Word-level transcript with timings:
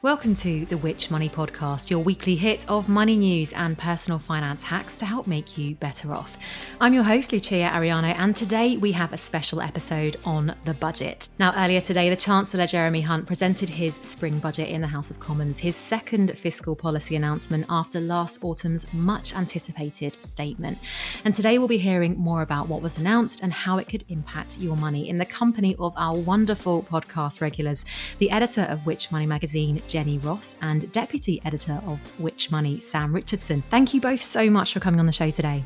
Welcome 0.00 0.34
to 0.34 0.64
the 0.66 0.78
Which 0.78 1.10
Money 1.10 1.28
Podcast, 1.28 1.90
your 1.90 1.98
weekly 1.98 2.36
hit 2.36 2.70
of 2.70 2.88
money 2.88 3.16
news 3.16 3.52
and 3.52 3.76
personal 3.76 4.20
finance 4.20 4.62
hacks 4.62 4.94
to 4.98 5.04
help 5.04 5.26
make 5.26 5.58
you 5.58 5.74
better 5.74 6.14
off. 6.14 6.36
I'm 6.80 6.94
your 6.94 7.02
host, 7.02 7.32
Lucia 7.32 7.68
Ariano, 7.68 8.14
and 8.16 8.36
today 8.36 8.76
we 8.76 8.92
have 8.92 9.12
a 9.12 9.16
special 9.16 9.60
episode 9.60 10.16
on 10.24 10.54
the 10.66 10.74
budget. 10.74 11.28
Now, 11.40 11.52
earlier 11.56 11.80
today, 11.80 12.10
the 12.10 12.16
Chancellor 12.16 12.68
Jeremy 12.68 13.00
Hunt 13.00 13.26
presented 13.26 13.68
his 13.68 13.96
spring 13.96 14.38
budget 14.38 14.68
in 14.68 14.80
the 14.80 14.86
House 14.86 15.10
of 15.10 15.18
Commons, 15.18 15.58
his 15.58 15.74
second 15.74 16.38
fiscal 16.38 16.76
policy 16.76 17.16
announcement 17.16 17.66
after 17.68 18.00
last 18.00 18.38
autumn's 18.44 18.86
much 18.92 19.34
anticipated 19.34 20.22
statement. 20.22 20.78
And 21.24 21.34
today 21.34 21.58
we'll 21.58 21.66
be 21.66 21.76
hearing 21.76 22.16
more 22.16 22.42
about 22.42 22.68
what 22.68 22.82
was 22.82 22.98
announced 22.98 23.42
and 23.42 23.52
how 23.52 23.78
it 23.78 23.88
could 23.88 24.04
impact 24.10 24.58
your 24.58 24.76
money 24.76 25.08
in 25.08 25.18
the 25.18 25.26
company 25.26 25.74
of 25.80 25.92
our 25.96 26.16
wonderful 26.16 26.84
podcast 26.84 27.40
regulars, 27.40 27.84
the 28.20 28.30
editor 28.30 28.62
of 28.70 28.86
Which 28.86 29.10
Money 29.10 29.26
magazine, 29.26 29.82
Jenny 29.88 30.18
Ross, 30.18 30.54
and 30.60 30.90
Deputy 30.92 31.40
Editor 31.44 31.80
of 31.86 31.98
Which 32.20 32.50
Money, 32.50 32.80
Sam 32.80 33.12
Richardson. 33.12 33.64
Thank 33.70 33.94
you 33.94 34.00
both 34.00 34.20
so 34.20 34.48
much 34.48 34.72
for 34.72 34.80
coming 34.80 35.00
on 35.00 35.06
the 35.06 35.12
show 35.12 35.30
today. 35.30 35.64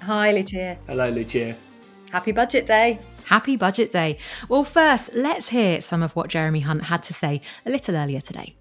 Hi, 0.00 0.32
Lucia. 0.32 0.78
Hello, 0.86 1.10
Lucia. 1.10 1.56
Happy 2.10 2.32
Budget 2.32 2.66
Day. 2.66 3.00
Happy 3.24 3.56
Budget 3.56 3.90
Day. 3.90 4.18
Well, 4.48 4.64
first, 4.64 5.12
let's 5.14 5.48
hear 5.48 5.80
some 5.80 6.02
of 6.02 6.14
what 6.14 6.28
Jeremy 6.28 6.60
Hunt 6.60 6.82
had 6.82 7.02
to 7.04 7.12
say 7.12 7.40
a 7.66 7.70
little 7.70 7.96
earlier 7.96 8.20
today. 8.20 8.54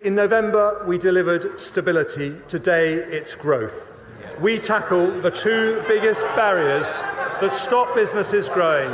In 0.00 0.14
November, 0.14 0.82
we 0.86 0.98
delivered 0.98 1.60
stability. 1.60 2.34
Today, 2.48 2.94
it's 2.94 3.36
growth. 3.36 3.96
We 4.40 4.58
tackle 4.58 5.20
the 5.20 5.30
two 5.30 5.82
biggest 5.86 6.26
barriers 6.28 7.00
that 7.40 7.52
stop 7.52 7.94
businesses 7.94 8.48
growing 8.48 8.90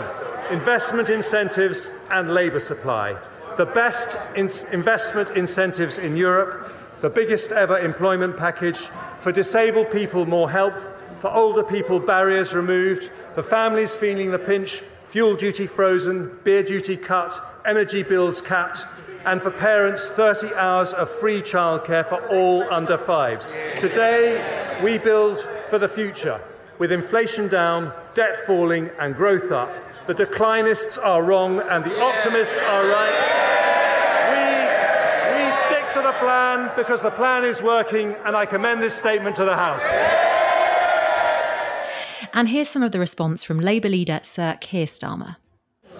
investment 0.51 1.09
incentives 1.09 1.93
and 2.11 2.33
labour 2.33 2.59
supply 2.59 3.17
the 3.57 3.67
best 3.67 4.17
in- 4.35 4.51
investment 4.73 5.31
incentives 5.31 5.99
in 5.99 6.17
Europe, 6.17 6.73
the 7.01 7.11
biggest 7.11 7.53
ever 7.53 7.79
employment 7.79 8.37
package, 8.37 8.79
for 9.19 9.33
disabled 9.33 9.91
people, 9.91 10.27
more 10.27 10.51
help, 10.51 10.75
for 11.19 11.33
older 11.33 11.63
people, 11.63 11.99
barriers 11.99 12.55
removed, 12.55 13.11
for 13.35 13.43
families 13.43 13.95
feeling 13.95 14.31
the 14.31 14.39
pinch, 14.39 14.83
fuel 15.05 15.35
duty 15.35 15.67
frozen, 15.67 16.39
beer 16.45 16.63
duty 16.63 16.97
cut, 16.97 17.39
energy 17.65 18.03
bills 18.03 18.43
capped, 18.43 18.85
and 19.25 19.41
for 19.41 19.51
parents, 19.51 20.09
30 20.11 20.55
hours 20.55 20.93
of 20.93 21.11
free 21.11 21.41
childcare 21.41 22.05
for 22.05 22.21
all 22.29 22.63
under 22.73 22.99
fives. 22.99 23.53
Today, 23.79 24.81
we 24.83 24.99
build 24.99 25.41
for 25.69 25.79
the 25.79 25.89
future, 25.89 26.41
with 26.79 26.93
inflation 26.93 27.49
down, 27.49 27.93
debt 28.15 28.37
falling, 28.47 28.91
and 28.99 29.15
growth 29.15 29.51
up. 29.51 29.71
The 30.07 30.15
declinists 30.15 30.99
are 31.03 31.23
wrong, 31.23 31.61
and 31.61 31.83
the 31.83 32.01
optimists 32.01 32.61
are 32.61 32.87
right 32.87 33.46
to 35.93 36.03
the 36.03 36.13
plan 36.13 36.71
because 36.77 37.03
the 37.03 37.11
plan 37.11 37.45
is 37.45 37.63
working, 37.63 38.15
and 38.25 38.37
I 38.37 38.47
commend 38.47 38.83
this 38.83 38.95
statement 38.95 39.37
to 39.37 39.45
the 39.45 39.57
House. 39.57 39.85
And 42.33 42.49
here's 42.49 42.69
some 42.69 42.83
of 42.83 42.93
the 42.93 42.99
response 42.99 43.43
from 43.43 43.61
Labour 43.61 43.89
leader 43.89 44.21
Sir 44.23 44.59
Keir 44.61 44.87
Starmer. 44.87 45.37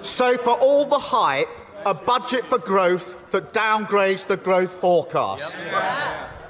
So, 0.03 0.37
for 0.37 0.53
all 0.61 0.85
the 0.85 0.99
hype, 0.99 1.49
a 1.87 1.95
budget 1.95 2.45
for 2.47 2.59
growth 2.59 3.17
that 3.31 3.55
downgrades 3.55 4.27
the 4.27 4.37
growth 4.37 4.73
forecast. 4.73 5.57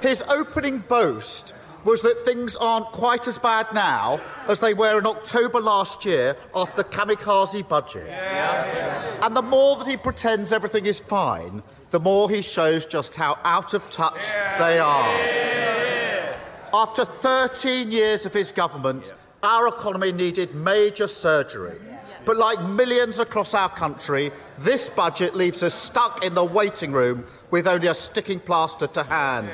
His 0.01 0.23
opening 0.23 0.79
boast 0.79 1.53
was 1.87 2.01
that 2.01 2.25
things 2.25 2.57
aren't 2.57 2.85
quite 2.87 3.29
as 3.29 3.37
bad 3.37 3.65
now 3.73 4.19
as 4.49 4.59
they 4.59 4.73
were 4.73 4.99
in 4.99 5.05
October 5.05 5.61
last 5.61 6.03
year 6.03 6.35
after 6.53 6.83
the 6.83 6.89
kamikaze 6.89 7.65
budget. 7.65 8.07
Yeah. 8.07 9.25
And 9.25 9.33
the 9.33 9.41
more 9.41 9.77
that 9.77 9.87
he 9.87 9.95
pretends 9.95 10.51
everything 10.51 10.85
is 10.85 10.99
fine, 10.99 11.63
the 11.91 12.01
more 12.01 12.29
he 12.29 12.41
shows 12.41 12.85
just 12.85 13.15
how 13.15 13.39
out 13.45 13.73
of 13.73 13.89
touch 13.89 14.21
yeah. 14.33 14.57
they 14.59 14.79
are. 14.79 16.35
After 16.73 17.05
13 17.05 17.89
years 17.89 18.25
of 18.25 18.33
his 18.33 18.51
government, 18.51 19.13
our 19.41 19.69
economy 19.69 20.11
needed 20.11 20.53
major 20.53 21.07
surgery. 21.07 21.79
But 22.27 22.35
like 22.35 22.61
millions 22.61 23.19
across 23.19 23.53
our 23.53 23.69
country, 23.69 24.33
this 24.57 24.89
budget 24.89 25.33
leaves 25.33 25.63
us 25.63 25.73
stuck 25.73 26.25
in 26.25 26.33
the 26.33 26.43
waiting 26.43 26.91
room 26.91 27.23
with 27.51 27.65
only 27.67 27.87
a 27.87 27.93
sticking 27.93 28.41
plaster 28.41 28.85
to 28.85 29.03
hand. 29.03 29.47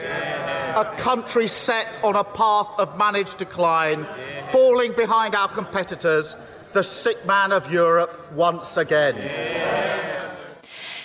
A 0.75 0.91
country 0.97 1.47
set 1.47 2.03
on 2.03 2.15
a 2.15 2.23
path 2.23 2.73
of 2.79 2.97
managed 2.97 3.37
decline, 3.37 4.07
falling 4.49 4.91
behind 4.93 5.35
our 5.35 5.49
competitors, 5.49 6.35
the 6.73 6.83
sick 6.83 7.23
man 7.27 7.51
of 7.51 7.71
Europe 7.71 8.31
once 8.33 8.75
again. 8.75 9.17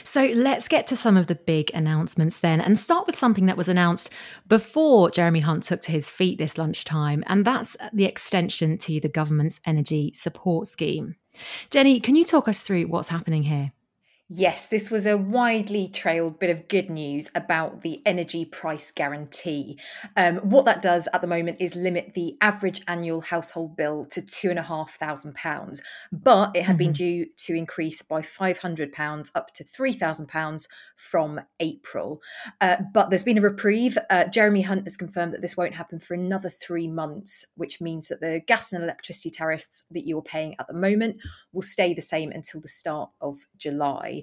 So 0.05 0.25
let's 0.25 0.69
get 0.69 0.87
to 0.87 0.97
some 0.97 1.19
of 1.19 1.27
the 1.27 1.35
big 1.35 1.71
announcements 1.75 2.39
then 2.39 2.63
and 2.63 2.79
start 2.79 3.07
with 3.07 3.19
something 3.19 3.45
that 3.45 3.59
was 3.59 3.69
announced 3.69 4.11
before 4.49 5.11
Jeremy 5.11 5.41
Hunt 5.41 5.65
took 5.65 5.83
to 5.83 5.93
his 5.93 6.11
feet 6.11 6.39
this 6.39 6.57
lunchtime, 6.57 7.23
and 7.27 7.45
that's 7.45 7.77
the 7.93 8.07
extension 8.07 8.79
to 8.79 9.01
the 9.01 9.11
government's 9.11 9.61
energy 9.67 10.13
support 10.15 10.67
scheme. 10.67 11.17
Jenny, 11.71 12.01
can 12.01 12.15
you 12.15 12.25
talk 12.25 12.49
us 12.49 12.63
through 12.63 12.85
what's 12.85 13.09
happening 13.09 13.43
here? 13.45 13.73
Yes, 14.31 14.69
this 14.69 14.91
was 14.91 15.07
a 15.07 15.17
widely 15.17 15.89
trailed 15.89 16.39
bit 16.39 16.51
of 16.51 16.69
good 16.69 16.91
news 16.91 17.31
about 17.35 17.81
the 17.81 18.03
energy 18.05 18.45
price 18.45 18.91
guarantee. 18.91 19.79
Um, 20.19 20.37
what 20.41 20.67
that 20.67 20.83
does 20.83 21.09
at 21.15 21.23
the 21.23 21.27
moment 21.27 21.57
is 21.61 21.75
limit 21.75 22.13
the 22.13 22.37
average 22.43 22.83
annual 22.87 23.23
household 23.23 23.75
bill 23.75 24.05
to 24.11 24.21
£2,500, 24.21 25.81
but 26.13 26.51
it 26.55 26.65
had 26.65 26.75
mm-hmm. 26.75 26.79
been 26.79 26.93
due 26.93 27.27
to 27.39 27.55
increase 27.55 28.03
by 28.03 28.21
£500 28.21 29.31
up 29.35 29.55
to 29.55 29.65
£3,000 29.65 30.69
from 30.95 31.41
April. 31.59 32.21
Uh, 32.61 32.77
but 32.93 33.09
there's 33.09 33.25
been 33.25 33.39
a 33.39 33.41
reprieve. 33.41 33.97
Uh, 34.11 34.25
Jeremy 34.25 34.61
Hunt 34.61 34.85
has 34.85 34.99
confirmed 34.99 35.33
that 35.33 35.41
this 35.41 35.57
won't 35.57 35.75
happen 35.75 36.01
for 36.01 36.13
another 36.13 36.51
three 36.51 36.87
months, 36.87 37.47
which 37.55 37.81
means 37.81 38.09
that 38.09 38.21
the 38.21 38.43
gas 38.47 38.75
and 38.75 38.85
electricity 38.85 39.31
tariffs 39.31 39.87
that 39.91 40.07
you're 40.07 40.21
paying 40.21 40.55
at 40.59 40.67
the 40.67 40.75
moment 40.75 41.17
will 41.55 41.63
stay 41.63 41.95
the 41.95 42.03
same 42.03 42.31
until 42.31 42.61
the 42.61 42.69
start 42.69 43.09
of 43.23 43.47
July. 43.57 44.18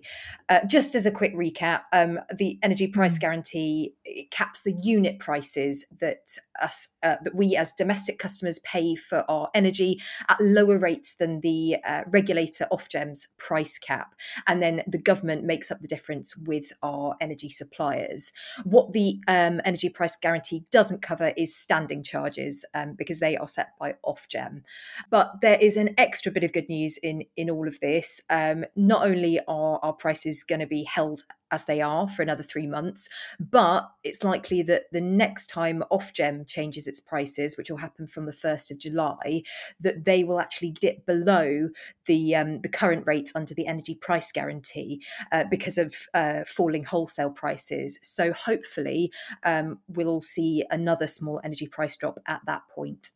Uh, 0.49 0.59
just 0.67 0.95
as 0.95 1.05
a 1.05 1.11
quick 1.11 1.35
recap, 1.35 1.81
um, 1.93 2.19
the 2.33 2.59
energy 2.63 2.87
price 2.87 3.17
mm. 3.17 3.21
guarantee 3.21 3.95
caps 4.31 4.61
the 4.61 4.73
unit 4.73 5.19
prices 5.19 5.85
that 5.99 6.37
us 6.61 6.89
uh, 7.03 7.15
that 7.23 7.35
we 7.35 7.55
as 7.55 7.71
domestic 7.71 8.19
customers 8.19 8.59
pay 8.59 8.95
for 8.95 9.25
our 9.29 9.49
energy 9.53 9.99
at 10.29 10.39
lower 10.39 10.77
rates 10.77 11.15
than 11.15 11.41
the 11.41 11.77
uh, 11.85 12.03
regulator 12.07 12.67
Ofgem's 12.71 13.27
price 13.37 13.77
cap, 13.77 14.15
and 14.47 14.61
then 14.61 14.83
the 14.87 14.97
government 14.97 15.43
makes 15.43 15.71
up 15.71 15.81
the 15.81 15.87
difference 15.87 16.35
with 16.37 16.71
our 16.81 17.15
energy 17.19 17.49
suppliers. 17.49 18.31
What 18.63 18.93
the 18.93 19.19
um, 19.27 19.61
energy 19.65 19.89
price 19.89 20.15
guarantee 20.15 20.65
doesn't 20.71 21.01
cover 21.01 21.33
is 21.35 21.55
standing 21.55 22.03
charges 22.03 22.65
um, 22.73 22.93
because 22.97 23.19
they 23.19 23.37
are 23.37 23.47
set 23.47 23.77
by 23.79 23.95
Ofgem. 24.05 24.61
But 25.09 25.41
there 25.41 25.57
is 25.59 25.77
an 25.77 25.93
extra 25.97 26.31
bit 26.31 26.43
of 26.43 26.53
good 26.53 26.69
news 26.69 26.97
in 26.97 27.23
in 27.35 27.49
all 27.49 27.67
of 27.67 27.79
this. 27.79 28.21
Um, 28.29 28.65
not 28.75 29.05
only 29.05 29.39
are 29.47 29.79
our 29.85 29.93
prices 29.93 30.43
going 30.43 30.61
to 30.61 30.67
be 30.67 30.83
held 30.83 31.21
as 31.51 31.65
they 31.65 31.79
are 31.79 32.07
for 32.07 32.21
another 32.21 32.43
three 32.43 32.65
months. 32.65 33.07
But 33.39 33.89
it's 34.03 34.23
likely 34.23 34.61
that 34.63 34.85
the 34.91 35.01
next 35.01 35.47
time 35.47 35.83
Ofgem 35.91 36.47
changes 36.47 36.87
its 36.87 36.99
prices, 36.99 37.55
which 37.55 37.69
will 37.69 37.77
happen 37.77 38.07
from 38.07 38.25
the 38.25 38.31
1st 38.31 38.71
of 38.71 38.79
July, 38.79 39.43
that 39.79 40.05
they 40.05 40.23
will 40.23 40.39
actually 40.39 40.71
dip 40.71 41.05
below 41.05 41.69
the, 42.05 42.35
um, 42.35 42.61
the 42.61 42.69
current 42.69 43.05
rates 43.05 43.31
under 43.35 43.53
the 43.53 43.67
energy 43.67 43.95
price 43.95 44.31
guarantee 44.31 45.01
uh, 45.31 45.43
because 45.49 45.77
of 45.77 45.95
uh, 46.13 46.43
falling 46.47 46.83
wholesale 46.83 47.31
prices. 47.31 47.99
So 48.01 48.33
hopefully, 48.33 49.11
um, 49.43 49.79
we'll 49.87 50.09
all 50.09 50.21
see 50.21 50.63
another 50.71 51.07
small 51.07 51.39
energy 51.43 51.67
price 51.67 51.95
drop 51.95 52.17
at 52.27 52.41
that 52.47 52.63
point. 52.73 53.09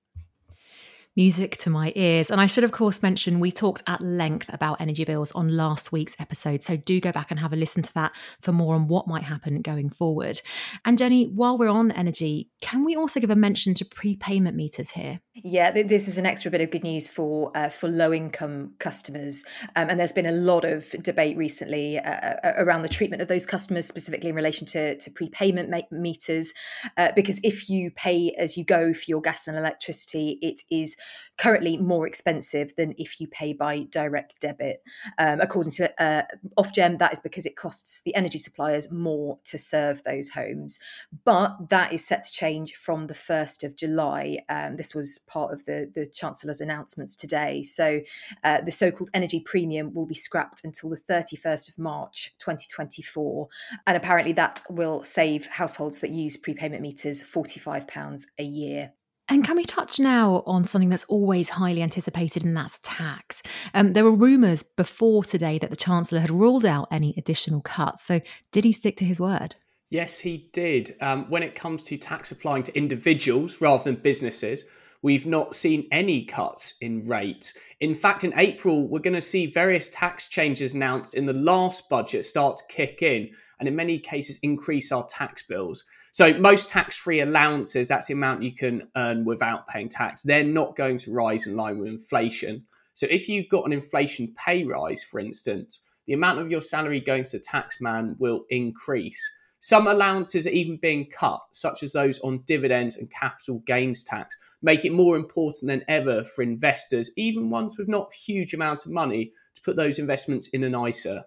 Music 1.20 1.58
to 1.58 1.70
my 1.70 1.92
ears. 1.98 2.32
And 2.32 2.40
I 2.40 2.46
should, 2.46 2.64
of 2.64 2.72
course, 2.72 3.04
mention 3.04 3.42
we 3.42 3.52
talked 3.52 3.84
at 3.88 4.00
length 4.00 4.50
about 4.54 4.80
energy 4.80 5.04
bills 5.04 5.34
on 5.34 5.54
last 5.54 5.92
week's 5.92 6.16
episode. 6.18 6.64
So 6.64 6.78
do 6.78 7.02
go 7.02 7.12
back 7.12 7.30
and 7.30 7.38
have 7.42 7.52
a 7.52 7.58
listen 7.58 7.84
to 7.84 7.94
that 7.96 8.14
for 8.40 8.54
more 8.54 8.74
on 8.74 8.88
what 8.88 9.06
might 9.06 9.24
happen 9.24 9.62
going 9.62 9.90
forward. 9.90 10.40
And 10.86 10.98
Jenny, 10.98 11.26
while 11.26 11.58
we're 11.58 11.68
on 11.68 11.92
energy, 11.92 12.52
can 12.62 12.86
we 12.86 12.96
also 12.96 13.20
give 13.20 13.32
a 13.32 13.36
mention 13.36 13.74
to 13.74 13.84
prepayment 13.84 14.56
meters 14.56 14.92
here? 14.92 15.20
Yeah, 15.44 15.72
this 15.72 16.08
is 16.08 16.18
an 16.18 16.26
extra 16.26 16.52
bit 16.52 16.62
of 16.62 16.72
good 16.72 16.84
news 16.84 17.08
for 17.08 17.52
uh, 17.56 17.70
for 17.70 17.88
low 17.88 18.12
income 18.12 18.74
customers, 18.80 19.46
um, 19.76 19.90
and 19.90 20.00
there's 20.00 20.12
been 20.12 20.26
a 20.26 20.34
lot 20.34 20.66
of 20.66 20.90
debate 21.02 21.38
recently 21.38 21.98
uh, 21.98 22.36
uh, 22.44 22.54
around 22.58 22.82
the 22.82 22.90
treatment 22.90 23.22
of 23.22 23.30
those 23.30 23.46
customers, 23.46 23.88
specifically 23.88 24.30
in 24.30 24.36
relation 24.36 24.66
to, 24.68 24.98
to 24.98 25.10
prepayment 25.10 25.74
meters. 25.92 26.54
Uh, 26.98 27.12
because 27.16 27.40
if 27.44 27.70
you 27.70 27.90
pay 27.92 28.34
as 28.38 28.58
you 28.58 28.66
go 28.66 28.92
for 28.94 29.04
your 29.08 29.22
gas 29.22 29.48
and 29.48 29.58
electricity, 29.58 30.40
it 30.42 30.62
is 30.70 30.98
currently 31.38 31.78
more 31.78 32.08
expensive 32.08 32.76
than 32.76 32.94
if 32.98 33.20
you 33.20 33.28
pay 33.28 33.54
by 33.54 33.88
direct 33.90 34.40
debit. 34.42 34.82
Um, 35.18 35.40
according 35.42 35.72
to 35.74 36.02
uh, 36.02 36.24
Ofgem, 36.58 36.98
that 37.00 37.14
is 37.14 37.20
because 37.20 37.46
it 37.46 37.56
costs 37.56 38.02
the 38.04 38.16
energy 38.16 38.40
suppliers 38.40 38.92
more 38.92 39.40
to 39.46 39.58
serve 39.58 40.04
those 40.04 40.30
homes. 40.30 40.80
But 41.24 41.70
that 41.70 41.94
is 41.94 42.06
set 42.06 42.24
to 42.24 42.32
change 42.32 42.76
from 42.76 43.08
the 43.08 43.14
1st 43.14 43.64
of 43.64 43.76
July. 43.76 44.40
Um, 44.50 44.76
this 44.76 44.94
was 44.94 45.20
part 45.28 45.54
of 45.54 45.66
the, 45.66 45.90
the 45.94 46.06
Chancellor's 46.06 46.62
announcements 46.62 47.16
today. 47.16 47.64
So 47.64 48.02
uh, 48.44 48.62
the 48.62 48.72
so 48.72 48.92
called 48.92 49.10
energy 49.14 49.40
premium 49.40 49.94
will 49.94 50.06
be 50.06 50.16
scrapped 50.16 50.64
until 50.64 50.90
the 50.90 50.98
31st 50.98 51.70
of 51.70 51.80
March 51.80 52.34
2024. 52.40 53.48
And 53.88 53.98
apparently 53.98 54.34
that 54.34 54.62
will 54.70 55.04
save 55.04 55.48
households 55.48 56.00
that 56.00 56.12
use 56.12 56.38
prepayment 56.38 56.82
meters 56.82 57.24
£45 57.24 58.24
a 58.38 58.44
year. 58.44 58.94
And 59.32 59.44
can 59.44 59.56
we 59.56 59.64
touch 59.64 60.00
now 60.00 60.42
on 60.48 60.64
something 60.64 60.90
that's 60.90 61.06
always 61.06 61.50
highly 61.50 61.84
anticipated, 61.84 62.44
and 62.44 62.58
that's 62.58 62.80
tax? 62.82 63.44
Um, 63.76 63.94
there 63.94 64.04
were 64.04 64.12
rumours 64.12 64.64
before 64.64 65.24
today 65.24 65.60
that 65.60 65.70
the 65.70 65.76
Chancellor 65.76 66.20
had 66.20 66.32
ruled 66.32 66.66
out 66.66 66.88
any 66.90 67.14
additional 67.16 67.62
cuts. 67.62 68.04
So, 68.04 68.22
did 68.52 68.64
he 68.64 68.72
stick 68.72 68.98
to 68.98 69.06
his 69.06 69.20
word? 69.20 69.56
Yes, 69.92 70.20
he 70.20 70.50
did. 70.52 70.96
Um, 71.00 71.30
when 71.30 71.44
it 71.44 71.54
comes 71.54 71.84
to 71.84 71.98
tax 71.98 72.32
applying 72.32 72.64
to 72.64 72.78
individuals 72.78 73.62
rather 73.62 73.84
than 73.84 73.96
businesses, 73.96 74.66
we've 75.02 75.26
not 75.26 75.56
seen 75.56 75.88
any 75.92 76.26
cuts 76.26 76.76
in 76.82 77.08
rates. 77.08 77.58
In 77.80 77.96
fact, 77.96 78.24
in 78.24 78.34
April, 78.36 78.88
we're 78.88 79.00
going 79.00 79.14
to 79.14 79.22
see 79.22 79.46
various 79.46 79.90
tax 79.90 80.28
changes 80.28 80.74
announced 80.74 81.14
in 81.14 81.26
the 81.26 81.34
last 81.34 81.90
budget 81.90 82.26
start 82.26 82.58
to 82.58 82.64
kick 82.70 83.02
in, 83.02 83.30
and 83.60 83.68
in 83.68 83.76
many 83.76 84.00
cases, 84.00 84.40
increase 84.44 84.92
our 84.92 85.06
tax 85.08 85.44
bills. 85.44 85.84
So 86.12 86.34
most 86.40 86.70
tax-free 86.70 87.22
allowances, 87.22 87.88
that's 87.88 88.08
the 88.08 88.14
amount 88.14 88.44
you 88.44 88.54
can 88.54 88.88
earn 88.98 89.26
without 89.26 89.68
paying 89.68 89.90
tax. 89.90 90.24
They're 90.24 90.44
not 90.44 90.76
going 90.76 90.98
to 90.98 91.14
rise 91.14 91.48
in 91.48 91.56
line 91.56 91.78
with 91.78 91.88
inflation. 91.88 92.66
So 92.94 93.08
if 93.10 93.30
you've 93.30 93.48
got 93.50 93.66
an 93.66 93.74
inflation 93.74 94.34
pay 94.36 94.66
rise, 94.66 95.04
for 95.04 95.20
instance, 95.20 95.82
the 96.08 96.14
amount 96.14 96.40
of 96.40 96.50
your 96.50 96.62
salary 96.62 97.00
going 97.00 97.24
to 97.26 97.38
the 97.38 97.44
tax 97.44 97.80
man 97.80 98.16
will 98.20 98.44
increase. 98.50 99.30
Some 99.60 99.88
allowances 99.88 100.48
are 100.48 100.52
even 100.52 100.78
being 100.78 101.10
cut, 101.10 101.42
such 101.52 101.84
as 101.84 101.92
those 101.92 102.20
on 102.20 102.44
dividends 102.48 102.96
and 102.96 103.12
capital 103.12 103.60
gains 103.66 104.06
tax, 104.06 104.38
make 104.62 104.86
it 104.86 104.94
more 104.94 105.18
important 105.18 105.68
than 105.68 105.84
ever 105.90 106.24
for 106.24 106.42
investors, 106.42 107.12
even 107.18 107.50
ones 107.50 107.78
with 107.78 107.90
not 107.90 108.14
huge 108.14 108.54
amount 108.54 108.86
of 108.86 108.92
money, 108.92 109.34
to 109.56 109.62
put 109.62 109.76
those 109.76 110.00
investments 110.00 110.48
in 110.50 110.64
an 110.64 110.76
ISA. 110.76 111.26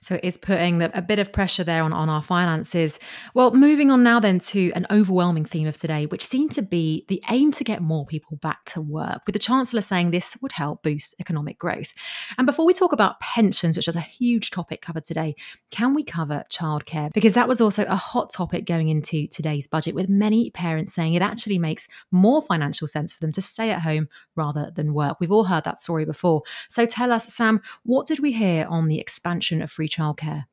So 0.00 0.16
it 0.16 0.24
is 0.24 0.36
putting 0.36 0.78
the, 0.78 0.96
a 0.96 1.02
bit 1.02 1.18
of 1.18 1.32
pressure 1.32 1.64
there 1.64 1.82
on, 1.82 1.92
on 1.92 2.08
our 2.08 2.22
finances. 2.22 2.98
Well, 3.34 3.54
moving 3.54 3.90
on 3.90 4.02
now 4.02 4.20
then 4.20 4.40
to 4.40 4.72
an 4.72 4.86
overwhelming 4.90 5.44
theme 5.44 5.68
of 5.68 5.76
today, 5.76 6.06
which 6.06 6.24
seemed 6.24 6.52
to 6.52 6.62
be 6.62 7.04
the 7.08 7.22
aim 7.30 7.52
to 7.52 7.64
get 7.64 7.82
more 7.82 8.06
people 8.06 8.36
back 8.38 8.64
to 8.66 8.80
work, 8.80 9.22
with 9.26 9.34
the 9.34 9.38
Chancellor 9.38 9.80
saying 9.80 10.10
this 10.10 10.36
would 10.42 10.52
help 10.52 10.82
boost 10.82 11.14
economic 11.20 11.58
growth. 11.58 11.94
And 12.38 12.46
before 12.46 12.66
we 12.66 12.72
talk 12.72 12.92
about 12.92 13.20
pensions, 13.20 13.76
which 13.76 13.88
is 13.88 13.96
a 13.96 14.00
huge 14.00 14.50
topic 14.50 14.80
covered 14.80 15.04
today, 15.04 15.34
can 15.70 15.94
we 15.94 16.02
cover 16.02 16.44
childcare? 16.50 17.12
Because 17.12 17.34
that 17.34 17.48
was 17.48 17.60
also 17.60 17.84
a 17.84 17.96
hot 17.96 18.30
topic 18.30 18.66
going 18.66 18.88
into 18.88 19.26
today's 19.28 19.66
budget, 19.66 19.94
with 19.94 20.08
many 20.08 20.50
parents 20.50 20.92
saying 20.92 21.14
it 21.14 21.22
actually 21.22 21.58
makes 21.58 21.88
more 22.10 22.42
financial 22.42 22.86
sense 22.86 23.12
for 23.12 23.20
them 23.20 23.32
to 23.32 23.42
stay 23.42 23.70
at 23.70 23.82
home 23.82 24.08
rather 24.36 24.70
than 24.74 24.94
work. 24.94 25.18
We've 25.20 25.32
all 25.32 25.44
heard 25.44 25.64
that 25.64 25.80
story 25.80 26.04
before. 26.04 26.42
So 26.68 26.86
tell 26.86 27.12
us, 27.12 27.32
Sam, 27.32 27.60
what 27.84 28.06
did 28.06 28.20
we 28.20 28.32
hear 28.32 28.66
on 28.68 28.88
the 28.88 28.98
expansion 28.98 29.51
of 29.60 29.70
free 29.70 29.88
childcare? 29.88 30.44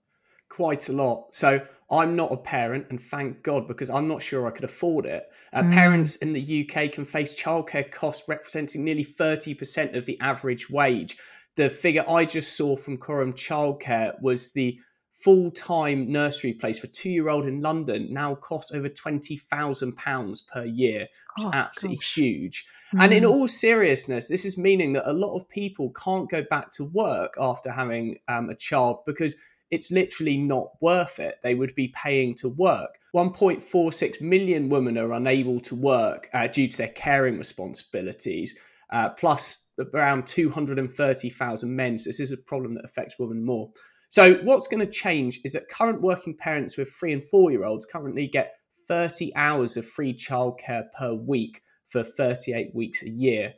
Quite 0.50 0.90
a 0.90 0.94
lot. 0.94 1.28
So 1.32 1.62
I'm 1.92 2.16
not 2.16 2.32
a 2.32 2.38
parent, 2.38 2.88
and 2.90 3.00
thank 3.00 3.44
God, 3.44 3.68
because 3.68 3.90
I'm 3.90 4.08
not 4.08 4.22
sure 4.22 4.48
I 4.48 4.52
could 4.52 4.64
afford 4.64 5.06
it. 5.06 5.24
Uh, 5.54 5.64
Mm. 5.64 5.74
Parents 5.74 6.16
in 6.18 6.34
the 6.34 6.42
UK 6.42 6.92
can 6.92 7.06
face 7.06 7.40
childcare 7.42 7.90
costs 7.90 8.28
representing 8.28 8.84
nearly 8.84 9.06
30% 9.06 9.96
of 9.96 10.06
the 10.06 10.20
average 10.20 10.70
wage. 10.70 11.18
The 11.56 11.70
figure 11.70 12.06
I 12.10 12.26
just 12.26 12.56
saw 12.56 12.76
from 12.76 12.98
Coram 12.98 13.34
Childcare 13.34 14.20
was 14.22 14.54
the 14.54 14.80
full 15.24 15.52
time 15.52 16.10
nursery 16.12 16.54
place 16.54 16.80
for 16.80 16.88
two 16.88 17.10
year 17.10 17.30
old 17.30 17.46
in 17.46 17.62
London 17.62 18.08
now 18.14 18.36
costs 18.36 18.72
over 18.74 18.88
£20,000 18.88 20.48
per 20.48 20.66
year, 20.66 21.02
which 21.02 21.46
Oh, 21.46 21.50
is 21.50 21.54
absolutely 21.54 21.96
gosh. 21.98 22.16
huge. 22.16 22.66
And 22.98 23.14
in 23.14 23.24
Mm. 23.24 23.30
all 23.30 23.48
seriousness, 23.48 24.28
this 24.30 24.46
is 24.46 24.58
meaning 24.58 24.94
that 24.94 25.10
a 25.10 25.14
lot 25.14 25.36
of 25.36 25.48
people 25.50 25.92
can't 25.92 26.30
go 26.30 26.42
back 26.42 26.72
to 26.72 26.86
work 26.86 27.34
after 27.40 27.72
having 27.72 28.18
um, 28.28 28.50
a 28.50 28.56
child 28.56 29.00
because 29.06 29.36
it's 29.72 29.92
literally 29.92 30.38
not 30.38 30.72
worth 30.82 31.20
it. 31.20 31.40
They 31.44 31.54
would 31.54 31.76
be 31.76 31.90
paying 31.90 32.34
to 32.36 32.50
work. 32.50 32.98
1.46 33.14 34.22
million 34.22 34.70
women 34.70 34.98
are 34.98 35.14
unable 35.14 35.60
to 35.62 35.76
work 35.76 36.30
uh, 36.34 36.48
due 36.48 36.68
to 36.68 36.78
their 36.78 36.88
caring 36.90 37.38
responsibilities, 37.38 38.58
uh, 38.92 39.10
plus 39.10 39.72
around 39.94 40.26
230,000 40.26 41.76
men. 41.76 41.98
So 41.98 42.10
this 42.10 42.20
is 42.20 42.32
a 42.32 42.38
problem 42.38 42.76
that 42.76 42.86
affects 42.86 43.20
women 43.20 43.44
more. 43.46 43.70
So 44.10 44.36
what's 44.44 44.68
going 44.68 44.86
to 44.86 44.92
change 44.92 45.40
is 45.46 45.54
that 45.54 45.70
current 45.70 46.02
working 46.02 46.36
parents 46.36 46.78
with 46.78 46.92
three 46.92 47.14
and 47.14 47.24
four 47.24 47.52
year 47.52 47.64
olds 47.64 47.86
currently 47.86 48.28
get 48.28 48.56
30 48.88 49.32
hours 49.36 49.78
of 49.78 49.86
free 49.86 50.14
childcare 50.14 50.92
per 50.98 51.14
week 51.14 51.62
for 51.88 52.04
38 52.04 52.74
weeks 52.74 53.04
a 53.04 53.10
year. 53.10 53.54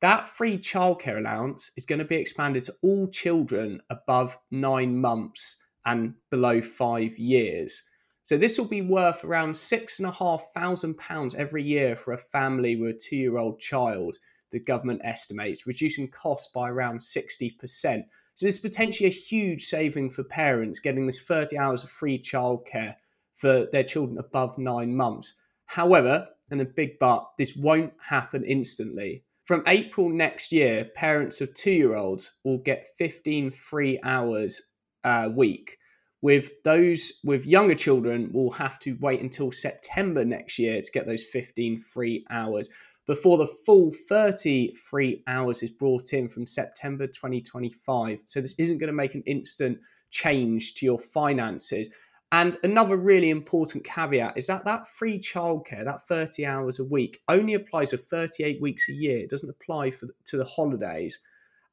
That 0.00 0.26
free 0.26 0.56
childcare 0.56 1.18
allowance 1.18 1.70
is 1.76 1.86
going 1.86 1.98
to 1.98 2.06
be 2.06 2.16
expanded 2.16 2.64
to 2.64 2.74
all 2.82 3.06
children 3.08 3.80
above 3.90 4.38
nine 4.50 4.98
months 4.98 5.62
and 5.84 6.14
below 6.30 6.62
five 6.62 7.18
years. 7.18 7.88
So 8.22 8.38
this 8.38 8.58
will 8.58 8.66
be 8.66 8.82
worth 8.82 9.24
around 9.24 9.56
six 9.56 9.98
and 9.98 10.08
a 10.08 10.12
half 10.12 10.42
thousand 10.54 10.96
pounds 10.96 11.34
every 11.34 11.62
year 11.62 11.96
for 11.96 12.12
a 12.12 12.18
family 12.18 12.76
with 12.76 12.96
a 12.96 12.98
two-year-old 12.98 13.60
child. 13.60 14.16
The 14.52 14.60
government 14.60 15.02
estimates 15.04 15.66
reducing 15.66 16.08
costs 16.08 16.50
by 16.52 16.70
around 16.70 17.02
sixty 17.02 17.50
percent. 17.50 18.06
So 18.34 18.46
this 18.46 18.56
is 18.56 18.60
potentially 18.60 19.08
a 19.08 19.12
huge 19.12 19.64
saving 19.64 20.10
for 20.10 20.24
parents 20.24 20.80
getting 20.80 21.06
this 21.06 21.20
thirty 21.20 21.58
hours 21.58 21.84
of 21.84 21.90
free 21.90 22.18
childcare 22.18 22.96
for 23.34 23.66
their 23.72 23.84
children 23.84 24.18
above 24.18 24.58
nine 24.58 24.96
months. 24.96 25.34
However, 25.66 26.28
and 26.50 26.60
a 26.60 26.66
big 26.66 26.98
but, 26.98 27.26
this 27.38 27.56
won't 27.56 27.94
happen 27.98 28.44
instantly. 28.44 29.24
From 29.44 29.64
April 29.66 30.08
next 30.10 30.52
year, 30.52 30.84
parents 30.94 31.40
of 31.40 31.52
two 31.54 31.72
year 31.72 31.96
olds 31.96 32.36
will 32.44 32.58
get 32.58 32.86
15 32.98 33.50
free 33.50 33.98
hours 34.04 34.72
a 35.02 35.28
week. 35.28 35.78
With 36.20 36.50
those 36.62 37.20
with 37.24 37.46
younger 37.46 37.74
children, 37.74 38.30
will 38.32 38.52
have 38.52 38.78
to 38.80 38.96
wait 39.00 39.20
until 39.20 39.50
September 39.50 40.24
next 40.24 40.58
year 40.58 40.80
to 40.80 40.92
get 40.92 41.06
those 41.06 41.24
15 41.24 41.78
free 41.78 42.24
hours 42.30 42.70
before 43.06 43.38
the 43.38 43.46
full 43.46 43.92
30 44.08 44.74
free 44.74 45.22
hours 45.26 45.62
is 45.62 45.70
brought 45.70 46.12
in 46.12 46.28
from 46.28 46.46
September 46.46 47.06
2025. 47.06 48.22
So, 48.26 48.40
this 48.40 48.58
isn't 48.58 48.78
going 48.78 48.88
to 48.88 48.92
make 48.92 49.14
an 49.14 49.24
instant 49.26 49.78
change 50.10 50.74
to 50.74 50.86
your 50.86 50.98
finances. 50.98 51.88
And 52.32 52.56
another 52.62 52.96
really 52.96 53.28
important 53.28 53.84
caveat 53.84 54.38
is 54.38 54.46
that 54.46 54.64
that 54.64 54.86
free 54.86 55.18
childcare, 55.18 55.84
that 55.84 56.06
30 56.06 56.46
hours 56.46 56.80
a 56.80 56.84
week, 56.84 57.20
only 57.28 57.52
applies 57.52 57.90
for 57.90 57.98
38 57.98 58.60
weeks 58.60 58.88
a 58.88 58.92
year. 58.92 59.18
It 59.18 59.30
doesn't 59.30 59.50
apply 59.50 59.90
for 59.90 60.08
to 60.26 60.36
the 60.38 60.44
holidays, 60.44 61.20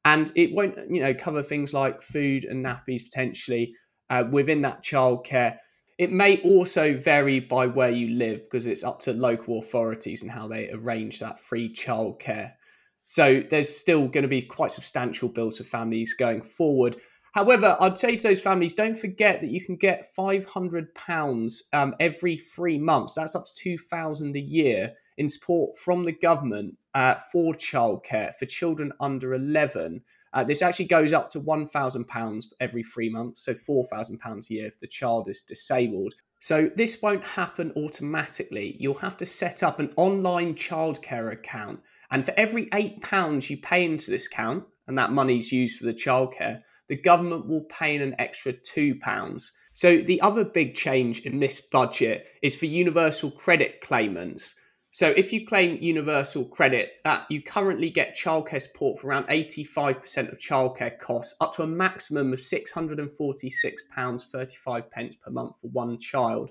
and 0.04 0.30
it 0.36 0.52
won't, 0.52 0.76
you 0.90 1.00
know, 1.00 1.14
cover 1.14 1.42
things 1.42 1.72
like 1.72 2.02
food 2.02 2.44
and 2.44 2.64
nappies 2.64 3.04
potentially 3.04 3.74
uh, 4.10 4.24
within 4.30 4.60
that 4.62 4.82
childcare. 4.82 5.56
It 6.00 6.10
may 6.10 6.40
also 6.40 6.96
vary 6.96 7.40
by 7.40 7.66
where 7.66 7.90
you 7.90 8.16
live 8.16 8.44
because 8.44 8.66
it's 8.66 8.84
up 8.84 9.00
to 9.00 9.12
local 9.12 9.58
authorities 9.58 10.22
and 10.22 10.30
how 10.30 10.48
they 10.48 10.70
arrange 10.70 11.20
that 11.20 11.38
free 11.38 11.68
childcare. 11.68 12.54
So 13.04 13.42
there's 13.50 13.68
still 13.68 14.08
going 14.08 14.22
to 14.22 14.28
be 14.28 14.40
quite 14.40 14.70
substantial 14.70 15.28
bills 15.28 15.58
for 15.58 15.64
families 15.64 16.14
going 16.14 16.40
forward. 16.40 16.96
However, 17.34 17.76
I'd 17.78 17.98
say 17.98 18.16
to 18.16 18.22
those 18.22 18.40
families, 18.40 18.74
don't 18.74 18.96
forget 18.96 19.42
that 19.42 19.50
you 19.50 19.62
can 19.62 19.76
get 19.76 20.06
£500 20.18 21.74
um, 21.74 21.94
every 22.00 22.36
three 22.36 22.78
months. 22.78 23.16
That's 23.16 23.36
up 23.36 23.44
to 23.44 23.54
2000 23.54 24.34
a 24.34 24.40
year 24.40 24.94
in 25.18 25.28
support 25.28 25.76
from 25.76 26.04
the 26.04 26.12
government 26.12 26.78
uh, 26.94 27.16
for 27.30 27.52
childcare 27.52 28.32
for 28.38 28.46
children 28.46 28.90
under 29.00 29.34
11. 29.34 30.00
Uh, 30.32 30.44
this 30.44 30.62
actually 30.62 30.86
goes 30.86 31.12
up 31.12 31.30
to 31.30 31.40
£1,000 31.40 32.44
every 32.60 32.82
three 32.82 33.10
months, 33.10 33.44
so 33.44 33.52
£4,000 33.54 34.50
a 34.50 34.54
year 34.54 34.66
if 34.66 34.78
the 34.78 34.86
child 34.86 35.28
is 35.28 35.42
disabled. 35.42 36.14
So 36.38 36.70
this 36.76 37.02
won't 37.02 37.24
happen 37.24 37.72
automatically. 37.76 38.76
You'll 38.78 38.94
have 38.94 39.16
to 39.18 39.26
set 39.26 39.62
up 39.62 39.78
an 39.78 39.92
online 39.96 40.54
childcare 40.54 41.32
account 41.32 41.80
And 42.10 42.24
for 42.24 42.34
every 42.36 42.66
£8 42.66 43.50
you 43.50 43.56
pay 43.58 43.84
into 43.84 44.10
this 44.10 44.26
account, 44.26 44.64
and 44.86 44.98
that 44.98 45.12
money's 45.12 45.52
used 45.52 45.78
for 45.78 45.86
the 45.86 45.94
childcare, 45.94 46.62
the 46.88 46.96
government 46.96 47.46
will 47.46 47.64
pay 47.64 47.94
in 47.94 48.02
an 48.02 48.16
extra 48.18 48.52
£2. 48.52 49.50
So 49.72 49.98
the 49.98 50.20
other 50.20 50.44
big 50.44 50.74
change 50.74 51.20
in 51.20 51.38
this 51.38 51.60
budget 51.60 52.28
is 52.42 52.56
for 52.56 52.66
universal 52.66 53.30
credit 53.30 53.80
claimants. 53.80 54.60
So 54.92 55.10
if 55.10 55.32
you 55.32 55.46
claim 55.46 55.78
universal 55.80 56.44
credit, 56.44 56.94
that 57.04 57.24
you 57.30 57.40
currently 57.40 57.90
get 57.90 58.16
childcare 58.16 58.60
support 58.60 58.98
for 58.98 59.06
around 59.06 59.28
85% 59.28 60.32
of 60.32 60.38
childcare 60.38 60.98
costs, 60.98 61.36
up 61.40 61.52
to 61.54 61.62
a 61.62 61.68
maximum 61.68 62.32
of 62.32 62.40
£646.35 62.40 64.90
pence 64.90 65.14
per 65.14 65.30
month 65.30 65.60
for 65.60 65.68
one 65.68 65.96
child. 65.96 66.50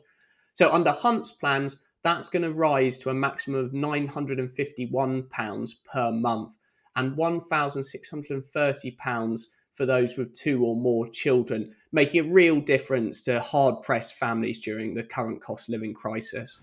So 0.54 0.72
under 0.72 0.92
Hunt's 0.92 1.34
plans, 1.34 1.84
that's 2.02 2.30
going 2.30 2.44
to 2.44 2.54
rise 2.54 2.98
to 3.00 3.10
a 3.10 3.14
maximum 3.14 3.66
of 3.66 3.74
£951 3.74 5.76
per 5.92 6.12
month 6.14 6.58
and 6.96 7.18
£1,630 7.18 9.48
for 9.74 9.86
those 9.86 10.18
with 10.18 10.34
two 10.34 10.66
or 10.66 10.78
more 10.78 11.06
children, 11.08 11.76
making 11.92 12.26
a 12.26 12.32
real 12.32 12.62
difference 12.62 13.22
to 13.24 13.42
hard 13.42 13.82
pressed 13.82 14.16
families 14.16 14.62
during 14.62 14.94
the 14.94 15.04
current 15.04 15.42
cost 15.42 15.68
living 15.70 15.94
crisis. 15.94 16.62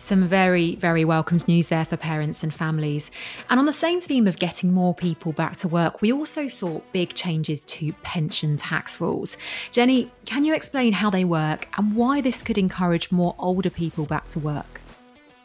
Some 0.00 0.26
very, 0.26 0.76
very 0.76 1.04
welcomes 1.04 1.46
news 1.46 1.68
there 1.68 1.84
for 1.84 1.98
parents 1.98 2.42
and 2.42 2.52
families. 2.52 3.10
And 3.50 3.60
on 3.60 3.66
the 3.66 3.72
same 3.72 4.00
theme 4.00 4.26
of 4.26 4.38
getting 4.38 4.72
more 4.72 4.94
people 4.94 5.32
back 5.32 5.56
to 5.56 5.68
work, 5.68 6.00
we 6.00 6.10
also 6.10 6.48
saw 6.48 6.80
big 6.92 7.12
changes 7.12 7.64
to 7.64 7.92
pension 8.02 8.56
tax 8.56 8.98
rules. 8.98 9.36
Jenny, 9.70 10.10
can 10.24 10.42
you 10.42 10.54
explain 10.54 10.94
how 10.94 11.10
they 11.10 11.24
work 11.24 11.68
and 11.76 11.94
why 11.94 12.22
this 12.22 12.42
could 12.42 12.56
encourage 12.56 13.12
more 13.12 13.36
older 13.38 13.68
people 13.68 14.06
back 14.06 14.26
to 14.28 14.38
work? 14.38 14.80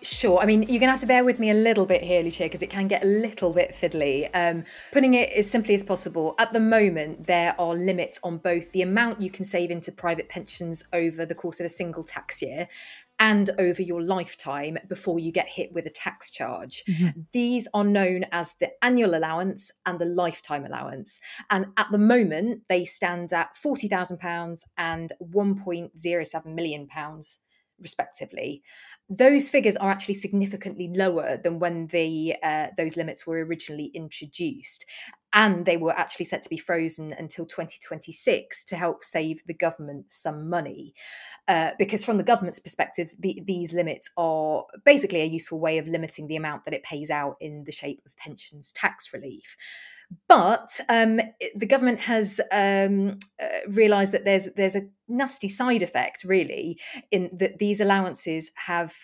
Sure. 0.02 0.40
I 0.40 0.46
mean, 0.46 0.62
you're 0.62 0.80
going 0.80 0.82
to 0.82 0.92
have 0.92 1.00
to 1.00 1.08
bear 1.08 1.26
with 1.26 1.40
me 1.40 1.50
a 1.50 1.56
little 1.56 1.88
bit 1.88 2.04
here, 2.04 2.22
Lucia, 2.22 2.44
because 2.44 2.62
it 2.62 2.70
can 2.70 2.88
get 2.88 3.04
a 3.04 3.08
little 3.08 3.54
bit 3.54 3.74
fiddly. 3.74 4.30
Um, 4.36 4.64
putting 4.92 5.16
it 5.16 5.32
as 5.32 5.50
simply 5.50 5.74
as 5.74 5.84
possible, 5.84 6.36
at 6.38 6.54
the 6.54 6.60
moment, 6.60 7.26
there 7.26 7.60
are 7.60 7.74
limits 7.74 8.20
on 8.24 8.38
both 8.38 8.72
the 8.72 8.84
amount 8.84 9.20
you 9.20 9.32
can 9.32 9.44
save 9.46 9.72
into 9.72 9.92
private 9.92 10.30
pensions 10.30 10.84
over 10.94 11.26
the 11.26 11.34
course 11.34 11.60
of 11.60 11.66
a 11.66 11.70
single 11.70 12.04
tax 12.04 12.42
year 12.42 12.68
and 13.19 13.50
over 13.57 13.81
your 13.81 14.01
lifetime 14.01 14.77
before 14.88 15.19
you 15.19 15.31
get 15.31 15.48
hit 15.48 15.72
with 15.74 15.86
a 15.86 15.89
tax 15.89 16.31
charge. 16.31 16.84
Mm-hmm. 16.89 17.22
These 17.31 17.67
are 17.74 17.84
known 17.84 18.25
as 18.31 18.55
the 18.60 18.72
annual 18.81 19.15
allowance 19.15 19.72
and 19.86 20.00
the 20.00 20.05
lifetime 20.05 20.65
allowance. 20.65 21.22
And 21.50 21.67
at 21.77 21.88
the 21.91 21.98
moment, 21.98 22.63
they 22.67 22.86
stand 22.86 23.31
at 23.31 23.55
£40,000 23.55 24.62
and 24.77 25.12
£1.07 25.22 26.45
million 26.45 26.88
respectively. 27.82 28.63
Those 29.10 29.50
figures 29.50 29.77
are 29.77 29.89
actually 29.89 30.15
significantly 30.15 30.91
lower 30.94 31.38
than 31.38 31.60
when 31.60 31.88
the 31.88 32.36
uh, 32.41 32.67
those 32.77 32.98
limits 32.98 33.27
were 33.27 33.44
originally 33.46 33.91
introduced, 33.94 34.86
and 35.34 35.65
they 35.65 35.77
were 35.77 35.91
actually 35.91 36.25
set 36.25 36.41
to 36.44 36.50
be 36.50 36.58
frozen 36.58 37.13
until 37.13 37.46
2026 37.46 38.63
to 38.65 38.75
help 38.75 39.03
save 39.03 39.44
the 39.46 39.53
government 39.53 40.12
some 40.12 40.50
money. 40.50 40.94
Uh, 41.48 41.72
because 41.77 42.05
from 42.05 42.17
the 42.17 42.24
government's 42.24 42.60
perspective, 42.60 43.12
the, 43.20 43.41
these 43.46 43.74
limits 43.74 44.10
are 44.17 44.63
basically 44.86 45.22
a 45.22 45.25
useful 45.25 45.60
way 45.60 45.77
of 45.77 45.88
limiting 45.88 46.27
the 46.27 46.38
amount 46.38 46.63
that 46.63 46.74
it 46.74 46.84
pays 46.84 47.10
out 47.10 47.36
in 47.41 47.65
the 47.65 47.72
shape 47.72 48.01
of 48.05 48.15
pensions 48.17 48.72
tax 48.72 49.13
relief. 49.13 49.58
But 50.28 50.80
um, 50.90 51.20
the 51.56 51.66
government 51.66 52.02
has 52.02 52.40
um, 52.52 53.20
uh, 53.42 53.48
realised 53.68 54.12
that 54.12 54.26
there's 54.26 54.50
there's 54.56 54.76
a 54.76 54.88
nasty 55.08 55.48
side 55.48 55.82
effect, 55.82 56.24
really, 56.24 56.80
in 57.12 57.30
that 57.38 57.60
these 57.60 57.80
allowances 57.80 58.52
have 58.66 58.96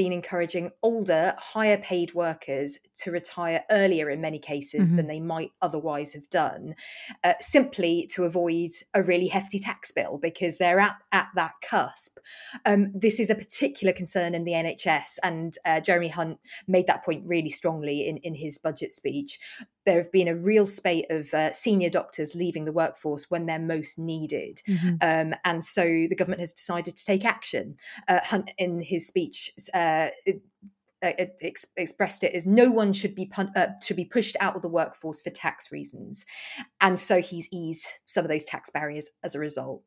been 0.00 0.12
encouraging 0.14 0.70
older, 0.82 1.34
higher 1.36 1.76
paid 1.76 2.14
workers 2.14 2.78
to 2.96 3.10
retire 3.10 3.64
earlier 3.70 4.08
in 4.08 4.18
many 4.18 4.38
cases 4.38 4.88
mm-hmm. 4.88 4.96
than 4.96 5.06
they 5.08 5.20
might 5.20 5.50
otherwise 5.60 6.14
have 6.14 6.26
done, 6.30 6.74
uh, 7.22 7.34
simply 7.38 8.08
to 8.10 8.24
avoid 8.24 8.70
a 8.94 9.02
really 9.02 9.28
hefty 9.28 9.58
tax 9.58 9.92
bill 9.92 10.16
because 10.16 10.56
they're 10.56 10.80
at, 10.80 10.96
at 11.12 11.28
that 11.34 11.52
cusp. 11.62 12.16
Um, 12.64 12.92
this 12.94 13.20
is 13.20 13.28
a 13.28 13.34
particular 13.34 13.92
concern 13.92 14.34
in 14.34 14.44
the 14.44 14.52
NHS, 14.52 15.18
and 15.22 15.52
uh, 15.66 15.80
Jeremy 15.80 16.08
Hunt 16.08 16.38
made 16.66 16.86
that 16.86 17.04
point 17.04 17.24
really 17.26 17.50
strongly 17.50 18.08
in, 18.08 18.16
in 18.18 18.36
his 18.36 18.56
budget 18.56 18.92
speech. 18.92 19.38
There 19.84 19.96
have 19.96 20.12
been 20.12 20.28
a 20.28 20.36
real 20.36 20.66
spate 20.66 21.06
of 21.10 21.32
uh, 21.34 21.52
senior 21.52 21.90
doctors 21.90 22.34
leaving 22.34 22.64
the 22.64 22.72
workforce 22.72 23.30
when 23.30 23.46
they're 23.46 23.58
most 23.58 23.98
needed. 23.98 24.60
Mm-hmm. 24.68 24.96
Um, 25.00 25.34
and 25.44 25.64
so 25.64 25.82
the 25.84 26.14
government 26.14 26.40
has 26.40 26.52
decided 26.52 26.96
to 26.96 27.04
take 27.04 27.24
action. 27.24 27.76
Uh, 28.06 28.20
Hunt, 28.22 28.50
in 28.58 28.82
his 28.82 29.06
speech, 29.06 29.52
uh, 29.90 30.32
uh, 31.02 31.12
ex- 31.40 31.66
expressed 31.76 32.22
it 32.22 32.34
as 32.34 32.46
no 32.46 32.70
one 32.70 32.92
should 32.92 33.14
be 33.14 33.26
pun- 33.26 33.52
uh, 33.56 33.68
should 33.82 33.96
be 33.96 34.04
pushed 34.04 34.36
out 34.38 34.54
of 34.54 34.62
the 34.62 34.68
workforce 34.68 35.20
for 35.20 35.30
tax 35.30 35.72
reasons, 35.72 36.24
and 36.80 37.00
so 37.00 37.20
he's 37.20 37.48
eased 37.52 37.86
some 38.06 38.24
of 38.24 38.28
those 38.28 38.44
tax 38.44 38.70
barriers 38.70 39.08
as 39.24 39.34
a 39.34 39.38
result. 39.38 39.82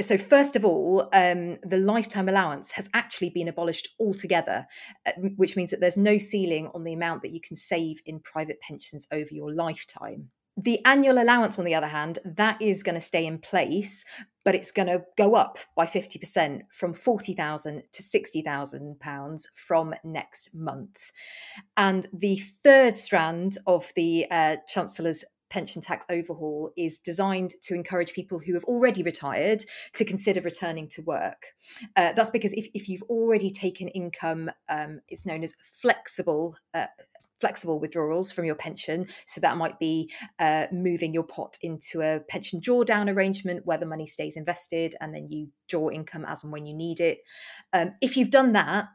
So 0.00 0.16
first 0.16 0.56
of 0.56 0.64
all, 0.64 1.08
um, 1.12 1.58
the 1.62 1.76
lifetime 1.78 2.28
allowance 2.28 2.72
has 2.72 2.88
actually 2.94 3.30
been 3.30 3.48
abolished 3.48 3.88
altogether, 3.98 4.66
uh, 5.06 5.12
which 5.36 5.56
means 5.56 5.70
that 5.70 5.80
there's 5.80 5.96
no 5.96 6.18
ceiling 6.18 6.70
on 6.74 6.84
the 6.84 6.92
amount 6.92 7.22
that 7.22 7.32
you 7.32 7.40
can 7.40 7.56
save 7.56 8.00
in 8.06 8.20
private 8.20 8.60
pensions 8.60 9.06
over 9.12 9.32
your 9.32 9.52
lifetime. 9.52 10.30
The 10.56 10.84
annual 10.84 11.20
allowance, 11.20 11.58
on 11.58 11.64
the 11.64 11.74
other 11.74 11.88
hand, 11.88 12.20
that 12.24 12.62
is 12.62 12.82
going 12.82 12.94
to 12.94 13.00
stay 13.00 13.26
in 13.26 13.38
place, 13.38 14.04
but 14.44 14.54
it's 14.54 14.70
going 14.70 14.88
to 14.88 15.04
go 15.16 15.34
up 15.34 15.58
by 15.76 15.86
50% 15.86 16.62
from 16.70 16.94
40,000 16.94 17.82
to 17.90 18.02
60,000 18.02 19.00
pounds 19.00 19.48
from 19.56 19.94
next 20.04 20.54
month. 20.54 21.10
And 21.76 22.06
the 22.12 22.36
third 22.36 22.98
strand 22.98 23.58
of 23.66 23.92
the 23.96 24.26
uh, 24.30 24.56
Chancellor's 24.68 25.24
pension 25.50 25.80
tax 25.80 26.04
overhaul 26.10 26.72
is 26.76 26.98
designed 26.98 27.52
to 27.62 27.74
encourage 27.74 28.12
people 28.12 28.40
who 28.40 28.54
have 28.54 28.64
already 28.64 29.02
retired 29.02 29.62
to 29.94 30.04
consider 30.04 30.40
returning 30.40 30.88
to 30.88 31.02
work. 31.02 31.54
Uh, 31.96 32.12
that's 32.12 32.30
because 32.30 32.52
if, 32.54 32.66
if 32.74 32.88
you've 32.88 33.02
already 33.04 33.50
taken 33.50 33.86
income, 33.88 34.50
um, 34.68 35.00
it's 35.08 35.24
known 35.24 35.44
as 35.44 35.54
flexible 35.62 36.56
uh, 36.74 36.86
flexible 37.40 37.78
withdrawals 37.78 38.32
from 38.32 38.44
your 38.44 38.54
pension. 38.54 39.06
So 39.26 39.40
that 39.40 39.56
might 39.56 39.78
be 39.78 40.10
uh, 40.38 40.66
moving 40.72 41.12
your 41.12 41.24
pot 41.24 41.56
into 41.62 42.00
a 42.00 42.20
pension 42.28 42.60
drawdown 42.60 43.12
arrangement 43.12 43.66
where 43.66 43.78
the 43.78 43.86
money 43.86 44.06
stays 44.06 44.36
invested 44.36 44.94
and 45.00 45.14
then 45.14 45.28
you 45.30 45.48
draw 45.68 45.90
income 45.90 46.24
as 46.26 46.44
and 46.44 46.52
when 46.52 46.66
you 46.66 46.74
need 46.74 47.00
it. 47.00 47.18
Um, 47.72 47.92
if 48.00 48.16
you've 48.16 48.30
done 48.30 48.52
that, 48.52 48.88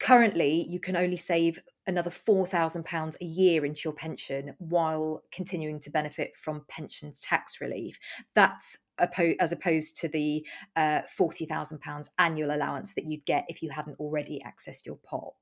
currently 0.00 0.66
you 0.68 0.80
can 0.80 0.96
only 0.96 1.16
save 1.16 1.58
another 1.86 2.10
£4,000 2.10 3.16
a 3.20 3.24
year 3.24 3.64
into 3.64 3.82
your 3.84 3.92
pension 3.92 4.54
while 4.58 5.22
continuing 5.30 5.80
to 5.80 5.90
benefit 5.90 6.36
from 6.36 6.64
pensions 6.68 7.20
tax 7.20 7.60
relief. 7.60 7.98
That's 8.34 8.78
as 8.98 9.52
opposed 9.52 9.96
to 9.96 10.08
the 10.08 10.46
uh, 10.76 11.02
£40,000 11.18 12.08
annual 12.18 12.54
allowance 12.54 12.94
that 12.94 13.06
you'd 13.06 13.24
get 13.24 13.44
if 13.48 13.62
you 13.62 13.70
hadn't 13.70 13.98
already 13.98 14.40
accessed 14.46 14.86
your 14.86 14.96
pot. 14.96 15.32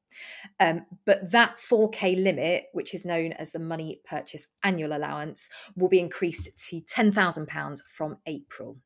Um, 0.61 0.87
but 1.05 1.31
that 1.33 1.59
4K 1.59 2.23
limit, 2.23 2.67
which 2.73 2.95
is 2.95 3.05
known 3.05 3.33
as 3.33 3.53
the 3.53 3.59
money 3.59 4.01
purchase 4.05 4.49
annual 4.63 4.97
allowance, 4.97 5.49
will 5.77 5.89
be 5.89 5.99
increased 5.99 6.51
to 6.69 6.81
£10,000 6.81 7.79
from 7.89 8.19
April. 8.27 8.77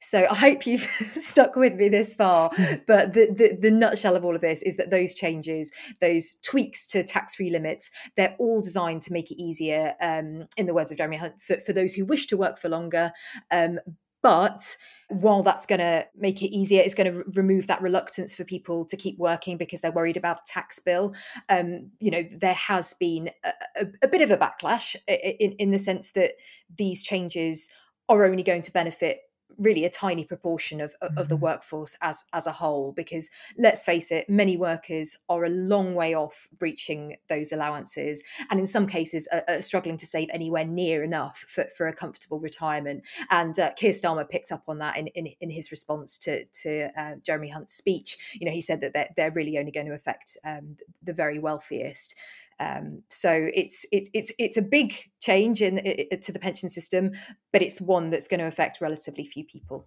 So 0.00 0.26
I 0.30 0.34
hope 0.34 0.66
you've 0.66 0.82
stuck 1.00 1.56
with 1.56 1.74
me 1.74 1.88
this 1.88 2.14
far. 2.14 2.50
But 2.86 3.12
the, 3.12 3.26
the, 3.26 3.58
the 3.60 3.70
nutshell 3.70 4.16
of 4.16 4.24
all 4.24 4.34
of 4.34 4.40
this 4.40 4.62
is 4.62 4.76
that 4.76 4.90
those 4.90 5.14
changes, 5.14 5.72
those 6.00 6.36
tweaks 6.44 6.86
to 6.88 7.02
tax 7.02 7.34
free 7.34 7.50
limits, 7.50 7.90
they're 8.16 8.36
all 8.38 8.62
designed 8.62 9.02
to 9.02 9.12
make 9.12 9.30
it 9.30 9.40
easier, 9.40 9.94
um, 10.00 10.46
in 10.56 10.66
the 10.66 10.74
words 10.74 10.90
of 10.90 10.98
Jeremy 10.98 11.16
Hunt, 11.16 11.40
for, 11.40 11.58
for 11.60 11.72
those 11.72 11.94
who 11.94 12.04
wish 12.04 12.26
to 12.28 12.36
work 12.36 12.58
for 12.58 12.68
longer. 12.68 13.12
Um, 13.50 13.80
but 14.22 14.76
while 15.08 15.42
that's 15.42 15.66
going 15.66 15.80
to 15.80 16.06
make 16.16 16.42
it 16.42 16.54
easier, 16.54 16.82
it's 16.82 16.94
going 16.94 17.10
to 17.10 17.18
r- 17.18 17.24
remove 17.34 17.66
that 17.66 17.82
reluctance 17.82 18.34
for 18.34 18.44
people 18.44 18.84
to 18.86 18.96
keep 18.96 19.18
working 19.18 19.56
because 19.56 19.80
they're 19.80 19.92
worried 19.92 20.16
about 20.16 20.40
a 20.40 20.44
tax 20.46 20.78
bill. 20.80 21.14
Um, 21.48 21.90
you 22.00 22.10
know, 22.10 22.24
there 22.30 22.54
has 22.54 22.94
been 22.94 23.30
a, 23.44 23.52
a, 23.76 23.86
a 24.02 24.08
bit 24.08 24.22
of 24.22 24.30
a 24.30 24.36
backlash 24.36 24.96
in, 25.06 25.52
in 25.52 25.70
the 25.70 25.78
sense 25.78 26.12
that 26.12 26.32
these 26.76 27.02
changes 27.02 27.70
are 28.08 28.24
only 28.24 28.42
going 28.42 28.62
to 28.62 28.72
benefit 28.72 29.20
really 29.58 29.84
a 29.84 29.90
tiny 29.90 30.24
proportion 30.24 30.80
of, 30.80 30.94
of 31.00 31.12
mm-hmm. 31.12 31.24
the 31.24 31.36
workforce 31.36 31.96
as 32.00 32.24
as 32.32 32.46
a 32.46 32.52
whole 32.52 32.92
because 32.92 33.30
let's 33.58 33.84
face 33.84 34.10
it 34.10 34.28
many 34.28 34.56
workers 34.56 35.16
are 35.28 35.44
a 35.44 35.50
long 35.50 35.94
way 35.94 36.14
off 36.14 36.48
breaching 36.58 37.16
those 37.28 37.52
allowances 37.52 38.22
and 38.50 38.60
in 38.60 38.66
some 38.66 38.86
cases 38.86 39.28
are, 39.32 39.42
are 39.48 39.60
struggling 39.60 39.96
to 39.96 40.06
save 40.06 40.28
anywhere 40.32 40.64
near 40.64 41.02
enough 41.02 41.44
for, 41.48 41.64
for 41.76 41.86
a 41.86 41.92
comfortable 41.92 42.38
retirement. 42.38 43.04
And 43.30 43.58
uh, 43.58 43.72
Keir 43.74 43.92
Starmer 43.92 44.28
picked 44.28 44.52
up 44.52 44.64
on 44.68 44.78
that 44.78 44.96
in, 44.96 45.08
in, 45.08 45.28
in 45.40 45.50
his 45.50 45.70
response 45.70 46.18
to 46.18 46.44
to 46.44 46.90
uh, 47.00 47.16
Jeremy 47.22 47.48
Hunt's 47.50 47.74
speech. 47.74 48.36
You 48.40 48.46
know 48.46 48.52
he 48.52 48.62
said 48.62 48.80
that 48.80 48.92
they're, 48.92 49.10
they're 49.16 49.30
really 49.30 49.58
only 49.58 49.72
going 49.72 49.86
to 49.86 49.94
affect 49.94 50.36
um, 50.44 50.76
the 51.02 51.12
very 51.12 51.38
wealthiest. 51.38 52.14
Um, 52.60 53.02
so 53.08 53.48
it's 53.54 53.86
it's 53.92 54.10
it's 54.14 54.32
it's 54.38 54.56
a 54.56 54.62
big 54.62 54.94
change 55.20 55.62
in 55.62 55.76
to 56.20 56.32
the 56.32 56.38
pension 56.38 56.68
system, 56.68 57.12
but 57.52 57.62
it's 57.62 57.80
one 57.80 58.10
that's 58.10 58.28
going 58.28 58.40
to 58.40 58.46
affect 58.46 58.80
relatively 58.80 59.24
few 59.24 59.44
people. 59.44 59.86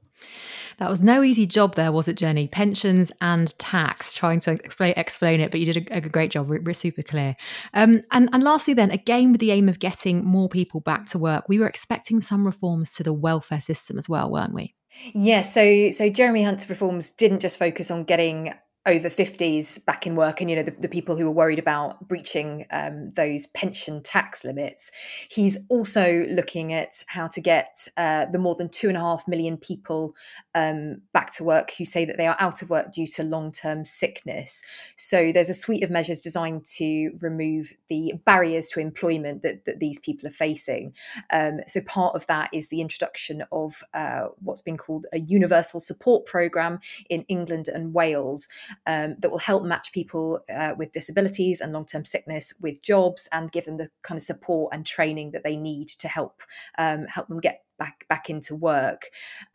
That 0.77 0.89
was 0.89 1.01
no 1.01 1.23
easy 1.23 1.45
job 1.45 1.75
there, 1.75 1.91
was 1.91 2.07
it, 2.07 2.17
Jenny? 2.17 2.47
Pensions 2.47 3.11
and 3.21 3.57
tax, 3.59 4.13
trying 4.13 4.39
to 4.41 4.51
explain 4.51 4.93
explain 4.97 5.39
it, 5.39 5.51
but 5.51 5.59
you 5.59 5.71
did 5.71 5.89
a, 5.89 5.97
a 5.97 6.01
great 6.01 6.31
job. 6.31 6.49
We're, 6.49 6.61
we're 6.61 6.73
super 6.73 7.03
clear. 7.03 7.35
Um, 7.73 8.01
and, 8.11 8.29
and 8.33 8.43
lastly, 8.43 8.73
then, 8.73 8.91
again, 8.91 9.31
with 9.31 9.41
the 9.41 9.51
aim 9.51 9.69
of 9.69 9.79
getting 9.79 10.23
more 10.25 10.49
people 10.49 10.79
back 10.81 11.07
to 11.07 11.19
work, 11.19 11.45
we 11.47 11.59
were 11.59 11.67
expecting 11.67 12.21
some 12.21 12.45
reforms 12.45 12.91
to 12.93 13.03
the 13.03 13.13
welfare 13.13 13.61
system 13.61 13.97
as 13.97 14.09
well, 14.09 14.31
weren't 14.31 14.53
we? 14.53 14.75
Yes, 15.13 15.15
yeah, 15.15 15.41
so 15.41 15.91
so 15.91 16.09
Jeremy 16.09 16.43
Hunt's 16.43 16.69
reforms 16.69 17.11
didn't 17.11 17.39
just 17.39 17.57
focus 17.57 17.89
on 17.89 18.03
getting 18.03 18.53
over 18.85 19.09
50s 19.09 19.83
back 19.85 20.07
in 20.07 20.15
work 20.15 20.41
and 20.41 20.49
you 20.49 20.55
know 20.55 20.63
the, 20.63 20.71
the 20.71 20.87
people 20.87 21.15
who 21.15 21.25
were 21.25 21.31
worried 21.31 21.59
about 21.59 22.07
breaching 22.07 22.65
um, 22.71 23.11
those 23.11 23.47
pension 23.47 24.01
tax 24.01 24.43
limits. 24.43 24.91
He's 25.29 25.57
also 25.69 26.25
looking 26.29 26.73
at 26.73 27.03
how 27.07 27.27
to 27.27 27.41
get 27.41 27.87
uh, 27.95 28.25
the 28.25 28.39
more 28.39 28.55
than 28.55 28.69
two 28.69 28.87
and 28.87 28.97
a 28.97 29.01
half 29.01 29.27
million 29.27 29.57
people 29.57 30.15
um, 30.55 31.01
back 31.13 31.31
to 31.33 31.43
work 31.43 31.71
who 31.77 31.85
say 31.85 32.05
that 32.05 32.17
they 32.17 32.25
are 32.25 32.37
out 32.39 32.61
of 32.61 32.69
work 32.69 32.91
due 32.91 33.07
to 33.07 33.23
long-term 33.23 33.85
sickness. 33.85 34.63
So 34.97 35.31
there's 35.31 35.49
a 35.49 35.53
suite 35.53 35.83
of 35.83 35.91
measures 35.91 36.21
designed 36.21 36.65
to 36.77 37.11
remove 37.21 37.73
the 37.87 38.13
barriers 38.25 38.69
to 38.69 38.79
employment 38.79 39.43
that, 39.43 39.65
that 39.65 39.79
these 39.79 39.99
people 39.99 40.27
are 40.27 40.31
facing. 40.31 40.93
Um, 41.31 41.59
so 41.67 41.81
part 41.81 42.15
of 42.15 42.25
that 42.27 42.49
is 42.51 42.69
the 42.69 42.81
introduction 42.81 43.43
of 43.51 43.83
uh, 43.93 44.29
what's 44.39 44.61
been 44.61 44.77
called 44.77 45.05
a 45.13 45.19
universal 45.19 45.79
support 45.79 46.25
program 46.25 46.79
in 47.09 47.23
england 47.23 47.67
and 47.67 47.93
wales 47.93 48.47
um, 48.85 49.15
that 49.19 49.31
will 49.31 49.39
help 49.39 49.63
match 49.63 49.91
people 49.91 50.41
uh, 50.53 50.73
with 50.77 50.91
disabilities 50.91 51.61
and 51.61 51.73
long 51.73 51.85
term 51.85 52.05
sickness 52.05 52.53
with 52.61 52.81
jobs 52.81 53.27
and 53.31 53.51
give 53.51 53.65
them 53.65 53.77
the 53.77 53.89
kind 54.01 54.17
of 54.17 54.23
support 54.23 54.73
and 54.73 54.85
training 54.85 55.31
that 55.31 55.43
they 55.43 55.55
need 55.55 55.87
to 55.89 56.07
help 56.07 56.41
um, 56.77 57.05
help 57.07 57.27
them 57.27 57.39
get 57.39 57.63
back 57.81 58.05
back 58.13 58.29
into 58.29 58.53
work. 58.55 59.01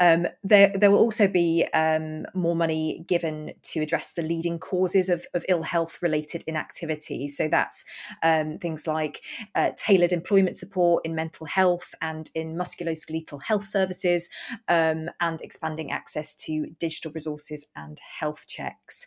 Um, 0.01 0.27
there 0.43 0.73
there 0.81 0.91
will 0.91 1.05
also 1.07 1.29
be 1.29 1.65
um, 1.73 2.27
more 2.35 2.57
money 2.57 3.05
given 3.07 3.53
to 3.71 3.81
address 3.81 4.13
the 4.13 4.23
leading 4.33 4.59
causes 4.59 5.09
of, 5.09 5.21
of 5.37 5.45
ill 5.49 5.63
health 5.63 6.03
related 6.03 6.43
inactivity. 6.47 7.29
So 7.29 7.49
that's 7.57 7.85
um, 8.23 8.59
things 8.59 8.87
like 8.87 9.23
uh, 9.55 9.71
tailored 9.77 10.13
employment 10.13 10.57
support 10.57 11.07
in 11.07 11.15
mental 11.15 11.47
health 11.47 11.95
and 12.01 12.29
in 12.35 12.57
musculoskeletal 12.57 13.45
health 13.45 13.65
services, 13.65 14.29
um, 14.67 15.09
and 15.21 15.41
expanding 15.41 15.93
access 15.93 16.35
to 16.47 16.53
digital 16.81 17.13
resources 17.13 17.67
and 17.77 17.97
health 18.21 18.47
checks. 18.49 19.07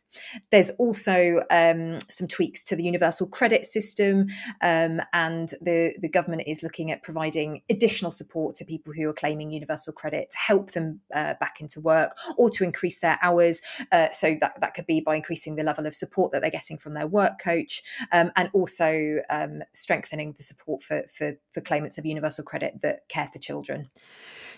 There's 0.51 0.71
also 0.83 1.43
um, 1.51 1.99
some 2.09 2.27
tweaks 2.27 2.63
to 2.65 2.75
the 2.75 2.83
universal 2.83 3.27
credit 3.27 3.65
system, 3.65 4.27
um, 4.61 5.01
and 5.11 5.49
the 5.61 5.93
the 5.99 6.09
government 6.17 6.43
is 6.47 6.63
looking 6.63 6.91
at 6.91 7.03
providing 7.03 7.61
additional 7.69 8.11
support 8.11 8.55
to 8.55 8.65
people 8.65 8.93
who 8.93 9.08
are 9.09 9.13
claiming 9.13 9.51
universal 9.51 9.93
credit 9.93 10.31
to 10.31 10.37
help 10.37 10.71
them 10.71 11.01
uh, 11.13 11.33
back 11.39 11.59
into 11.59 11.79
work 11.79 12.17
or 12.37 12.49
to 12.51 12.63
increase 12.63 12.99
their 12.99 13.17
hours. 13.21 13.61
Uh, 13.91 14.07
so 14.11 14.37
that, 14.39 14.59
that 14.61 14.73
could 14.73 14.85
be 14.85 15.01
by 15.01 15.15
increasing 15.15 15.55
the 15.55 15.63
level 15.63 15.85
of 15.85 15.95
support 15.95 16.31
that 16.31 16.41
they're 16.41 16.49
getting 16.49 16.77
from 16.77 16.93
their 16.93 17.07
work 17.07 17.39
coach 17.39 17.81
um, 18.11 18.31
and 18.35 18.49
also 18.53 19.17
um, 19.29 19.61
strengthening 19.73 20.33
the 20.37 20.43
support 20.43 20.81
for, 20.81 21.03
for, 21.07 21.33
for 21.51 21.61
claimants 21.61 21.97
of 21.97 22.05
universal 22.05 22.43
credit 22.43 22.81
that 22.81 23.07
care 23.09 23.27
for 23.27 23.39
children 23.39 23.89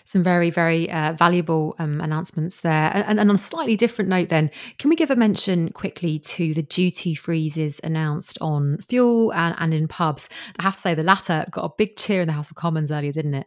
some 0.04 0.22
very, 0.22 0.50
very 0.50 0.90
uh, 0.90 1.12
valuable 1.12 1.74
um, 1.78 2.00
announcements 2.00 2.60
there. 2.60 2.90
And, 2.94 3.20
and, 3.20 3.30
on 3.30 3.36
a 3.36 3.38
slightly 3.38 3.76
different 3.76 4.08
note, 4.08 4.28
then, 4.28 4.50
can 4.78 4.90
we 4.90 4.96
give 4.96 5.10
a 5.10 5.16
mention 5.16 5.70
quickly 5.70 6.18
to 6.18 6.54
the 6.54 6.62
duty 6.62 7.14
freezes 7.14 7.80
announced 7.84 8.38
on 8.40 8.78
fuel 8.78 9.32
and, 9.32 9.54
and 9.58 9.74
in 9.74 9.88
pubs? 9.88 10.28
I 10.58 10.62
have 10.62 10.74
to 10.74 10.80
say, 10.80 10.94
the 10.94 11.02
latter 11.02 11.46
got 11.50 11.64
a 11.64 11.72
big 11.76 11.96
cheer 11.96 12.20
in 12.20 12.26
the 12.26 12.32
House 12.32 12.50
of 12.50 12.56
Commons 12.56 12.90
earlier, 12.90 13.12
didn't 13.12 13.34
it? 13.34 13.46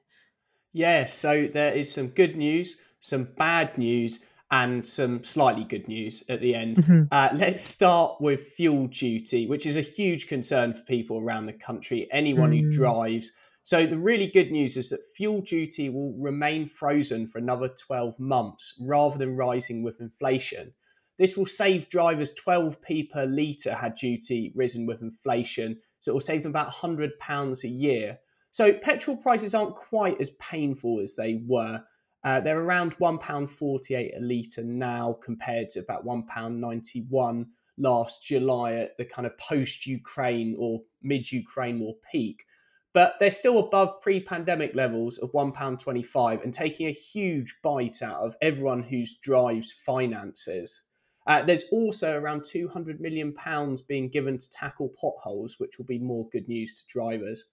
Yeah, 0.76 1.06
so 1.06 1.48
there 1.48 1.72
is 1.72 1.90
some 1.90 2.10
good 2.10 2.36
news, 2.36 2.82
some 3.00 3.30
bad 3.38 3.78
news, 3.78 4.26
and 4.52 4.86
some 4.86 5.24
slightly 5.24 5.64
good 5.64 5.88
news 5.88 6.22
at 6.28 6.42
the 6.42 6.54
end. 6.54 6.76
Mm-hmm. 6.76 7.04
Uh, 7.14 7.30
let's 7.34 7.62
start 7.62 8.20
with 8.20 8.42
fuel 8.42 8.88
duty, 8.88 9.48
which 9.48 9.66
is 9.66 9.78
a 9.78 9.82
huge 9.82 10.28
concern 10.28 10.74
for 10.74 10.84
people 10.84 11.22
around 11.22 11.46
the 11.46 11.54
country, 11.54 12.10
anyone 12.12 12.52
mm. 12.52 12.60
who 12.60 12.72
drives. 12.72 13.32
So, 13.64 13.86
the 13.86 13.98
really 13.98 14.28
good 14.28 14.52
news 14.52 14.76
is 14.76 14.90
that 14.90 15.00
fuel 15.16 15.40
duty 15.40 15.90
will 15.90 16.14
remain 16.20 16.68
frozen 16.68 17.26
for 17.26 17.38
another 17.38 17.70
12 17.70 18.20
months 18.20 18.78
rather 18.86 19.18
than 19.18 19.38
rising 19.38 19.82
with 19.82 20.02
inflation. 20.02 20.74
This 21.18 21.38
will 21.38 21.46
save 21.46 21.88
drivers 21.88 22.36
12p 22.46 23.12
per 23.12 23.26
litre 23.26 23.74
had 23.74 23.96
duty 23.96 24.52
risen 24.54 24.86
with 24.86 25.02
inflation. 25.02 25.78
So, 26.00 26.12
it 26.12 26.16
will 26.16 26.20
save 26.20 26.44
them 26.44 26.52
about 26.52 26.74
£100 26.74 27.64
a 27.64 27.68
year. 27.70 28.20
So 28.56 28.72
petrol 28.72 29.18
prices 29.18 29.54
aren't 29.54 29.76
quite 29.76 30.22
as 30.22 30.30
painful 30.40 31.02
as 31.02 31.18
they 31.18 31.42
were. 31.46 31.84
Uh, 32.24 32.40
they're 32.40 32.62
around 32.62 32.96
£1.48 33.00 34.18
a 34.18 34.22
litre 34.22 34.64
now 34.64 35.18
compared 35.22 35.68
to 35.72 35.82
about 35.82 36.06
£1.91 36.06 37.48
last 37.78 38.24
July 38.24 38.72
at 38.76 38.98
the 38.98 39.04
kind 39.04 39.26
of 39.26 39.38
post 39.38 39.86
Ukraine 39.86 40.56
or 40.58 40.80
mid 41.04 41.30
Ukraine 41.34 41.82
war 41.82 41.96
peak. 42.10 42.46
But 42.94 43.16
they're 43.20 43.30
still 43.30 43.60
above 43.60 44.00
pre 44.00 44.22
pandemic 44.22 44.74
levels 44.74 45.18
of 45.18 45.34
£1.25 45.34 46.42
and 46.42 46.54
taking 46.54 46.88
a 46.88 46.92
huge 46.92 47.58
bite 47.62 48.02
out 48.02 48.22
of 48.22 48.38
everyone 48.42 48.84
who 48.84 49.04
drives 49.22 49.74
finances. 49.74 50.88
Uh, 51.28 51.42
there's 51.42 51.66
also 51.74 52.18
around 52.18 52.44
£200 52.44 53.02
million 53.02 53.36
being 53.90 54.08
given 54.08 54.38
to 54.38 54.50
tackle 54.52 54.94
potholes, 54.98 55.60
which 55.60 55.78
will 55.78 55.86
be 55.86 56.00
more 56.00 56.30
good 56.30 56.48
news 56.48 56.82
to 56.82 56.88
drivers. 56.88 57.48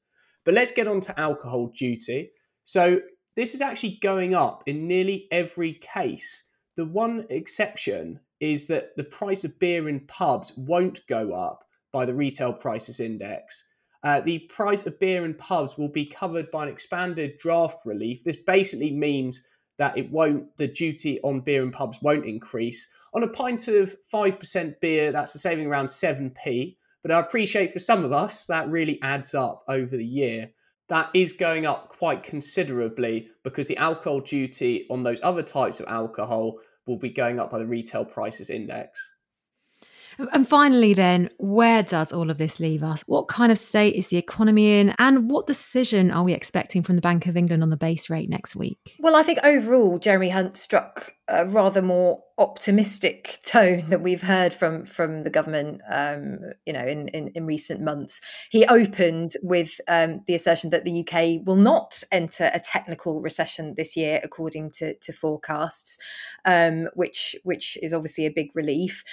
But 0.44 0.54
let's 0.54 0.72
get 0.72 0.88
on 0.88 1.00
to 1.02 1.20
alcohol 1.20 1.68
duty. 1.68 2.30
So 2.64 3.00
this 3.36 3.54
is 3.54 3.62
actually 3.62 3.98
going 4.02 4.34
up 4.34 4.62
in 4.66 4.86
nearly 4.86 5.26
every 5.30 5.74
case. 5.74 6.50
The 6.76 6.84
one 6.84 7.26
exception 7.30 8.20
is 8.40 8.66
that 8.68 8.96
the 8.96 9.04
price 9.04 9.44
of 9.44 9.58
beer 9.58 9.88
in 9.88 10.00
pubs 10.00 10.52
won't 10.56 11.06
go 11.06 11.32
up 11.32 11.64
by 11.92 12.04
the 12.04 12.14
retail 12.14 12.52
prices 12.52 12.98
index. 12.98 13.68
Uh, 14.02 14.20
the 14.20 14.40
price 14.50 14.84
of 14.86 14.98
beer 14.98 15.24
in 15.24 15.34
pubs 15.34 15.78
will 15.78 15.88
be 15.88 16.04
covered 16.04 16.50
by 16.50 16.64
an 16.64 16.68
expanded 16.68 17.36
draft 17.38 17.86
relief. 17.86 18.24
This 18.24 18.36
basically 18.36 18.90
means 18.90 19.46
that 19.78 19.96
it 19.96 20.10
won't, 20.10 20.56
the 20.56 20.66
duty 20.66 21.20
on 21.22 21.40
beer 21.40 21.62
in 21.62 21.70
pubs 21.70 22.00
won't 22.02 22.26
increase. 22.26 22.92
On 23.14 23.22
a 23.22 23.28
pint 23.28 23.68
of 23.68 23.94
5% 24.12 24.80
beer, 24.80 25.12
that's 25.12 25.34
a 25.34 25.38
saving 25.38 25.66
around 25.66 25.86
7p. 25.86 26.76
But 27.02 27.10
I 27.10 27.18
appreciate 27.18 27.72
for 27.72 27.78
some 27.78 28.04
of 28.04 28.12
us 28.12 28.46
that 28.46 28.68
really 28.68 29.00
adds 29.02 29.34
up 29.34 29.64
over 29.68 29.96
the 29.96 30.06
year. 30.06 30.52
That 30.88 31.10
is 31.14 31.32
going 31.32 31.66
up 31.66 31.88
quite 31.88 32.22
considerably 32.22 33.28
because 33.42 33.68
the 33.68 33.76
alcohol 33.76 34.20
duty 34.20 34.86
on 34.90 35.02
those 35.02 35.20
other 35.22 35.42
types 35.42 35.80
of 35.80 35.86
alcohol 35.88 36.58
will 36.86 36.98
be 36.98 37.10
going 37.10 37.40
up 37.40 37.50
by 37.50 37.58
the 37.58 37.66
retail 37.66 38.04
prices 38.04 38.50
index. 38.50 39.10
And 40.32 40.46
finally, 40.46 40.94
then, 40.94 41.30
where 41.38 41.82
does 41.82 42.12
all 42.12 42.30
of 42.30 42.38
this 42.38 42.60
leave 42.60 42.82
us? 42.82 43.02
What 43.06 43.28
kind 43.28 43.50
of 43.50 43.58
state 43.58 43.94
is 43.94 44.08
the 44.08 44.16
economy 44.16 44.78
in? 44.78 44.94
And 44.98 45.30
what 45.30 45.46
decision 45.46 46.10
are 46.10 46.24
we 46.24 46.32
expecting 46.32 46.82
from 46.82 46.96
the 46.96 47.02
Bank 47.02 47.26
of 47.26 47.36
England 47.36 47.62
on 47.62 47.70
the 47.70 47.76
base 47.76 48.10
rate 48.10 48.28
next 48.28 48.56
week? 48.56 48.96
Well, 48.98 49.16
I 49.16 49.22
think 49.22 49.38
overall, 49.42 49.98
Jeremy 49.98 50.30
Hunt 50.30 50.56
struck 50.56 51.14
a 51.28 51.46
rather 51.46 51.80
more 51.80 52.22
optimistic 52.38 53.38
tone 53.44 53.84
that 53.88 54.02
we've 54.02 54.22
heard 54.22 54.52
from 54.52 54.84
from 54.84 55.22
the 55.22 55.30
government, 55.30 55.80
um, 55.90 56.38
you 56.66 56.72
know, 56.72 56.84
in, 56.84 57.08
in, 57.08 57.28
in 57.34 57.46
recent 57.46 57.80
months. 57.80 58.20
He 58.50 58.66
opened 58.66 59.32
with 59.42 59.80
um, 59.88 60.22
the 60.26 60.34
assertion 60.34 60.70
that 60.70 60.84
the 60.84 61.00
UK 61.00 61.46
will 61.46 61.56
not 61.56 62.02
enter 62.10 62.50
a 62.52 62.60
technical 62.60 63.20
recession 63.20 63.74
this 63.76 63.96
year, 63.96 64.20
according 64.22 64.72
to, 64.72 64.94
to 64.94 65.12
forecasts, 65.12 65.98
um, 66.44 66.88
which 66.94 67.36
which 67.44 67.78
is 67.82 67.94
obviously 67.94 68.26
a 68.26 68.30
big 68.30 68.50
relief 68.54 69.04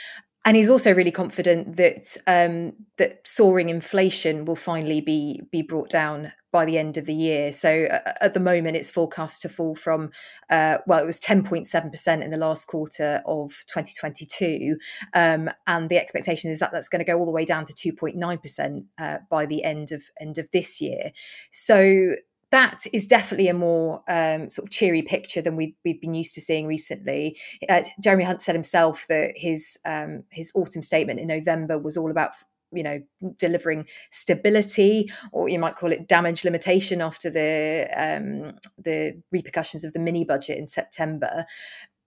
and 0.50 0.58
he's 0.58 0.72
also 0.72 0.92
really 0.92 1.12
confident 1.12 1.76
that 1.76 2.18
um, 2.26 2.74
that 2.98 3.22
soaring 3.24 3.70
inflation 3.70 4.46
will 4.46 4.56
finally 4.56 5.00
be 5.00 5.44
be 5.52 5.62
brought 5.62 5.92
down 5.92 6.34
by 6.52 6.66
the 6.66 6.80
end 6.80 6.98
of 6.98 7.06
the 7.06 7.14
year. 7.14 7.52
So 7.52 7.86
uh, 7.86 8.14
at 8.20 8.34
the 8.34 8.40
moment, 8.40 8.76
it's 8.76 8.90
forecast 8.90 9.44
to 9.44 9.50
fall 9.50 9.76
from 9.76 10.10
uh, 10.50 10.80
well, 10.88 11.04
it 11.04 11.06
was 11.06 11.20
ten 11.20 11.44
point 11.44 11.68
seven 11.68 11.92
percent 11.92 12.24
in 12.24 12.32
the 12.32 12.38
last 12.38 12.66
quarter 12.66 13.22
of 13.28 13.64
twenty 13.72 13.92
twenty 14.00 14.26
two, 14.26 14.78
um, 15.14 15.52
and 15.68 15.88
the 15.88 16.00
expectation 16.00 16.50
is 16.50 16.58
that 16.58 16.72
that's 16.72 16.90
going 16.90 17.06
to 17.06 17.12
go 17.12 17.20
all 17.20 17.28
the 17.28 17.32
way 17.32 17.46
down 17.46 17.64
to 17.66 17.74
two 17.76 17.94
point 17.94 18.16
nine 18.16 18.40
percent 18.40 18.86
uh, 19.00 19.20
by 19.30 19.46
the 19.46 19.64
end 19.64 19.92
of 19.92 20.02
end 20.20 20.40
of 20.40 20.50
this 20.50 20.82
year. 20.82 21.12
So 21.52 22.16
that 22.52 22.86
is 22.94 23.08
definitely 23.08 23.48
a 23.48 23.54
more 23.54 24.04
um, 24.08 24.50
sort 24.50 24.68
of 24.68 24.72
cheery 24.72 25.02
picture 25.02 25.42
than 25.42 25.56
we, 25.56 25.76
we've 25.86 26.02
been 26.02 26.14
used 26.14 26.34
to 26.36 26.42
seeing 26.42 26.66
recently. 26.66 27.38
Uh, 27.68 27.84
Jeremy 28.02 28.24
Hunt 28.24 28.42
said 28.42 28.56
himself 28.56 29.06
that 29.08 29.34
his 29.36 29.78
um, 29.86 30.24
his 30.32 30.52
autumn 30.56 30.82
statement 30.82 31.20
in 31.20 31.28
November 31.28 31.78
was 31.78 31.98
all 31.98 32.12
about 32.12 32.32
you 32.72 32.84
know 32.84 33.02
delivering 33.38 33.86
stability 34.12 35.12
or 35.32 35.50
you 35.50 35.58
might 35.58 35.76
call 35.76 35.92
it 35.92 36.08
damage 36.08 36.44
limitation 36.44 37.02
after 37.02 37.30
the 37.30 37.88
um, 37.96 38.56
the 38.78 39.22
repercussions 39.32 39.84
of 39.84 39.94
the 39.94 40.00
mini 40.00 40.24
budget 40.24 40.58
in 40.58 40.68
September 40.68 41.46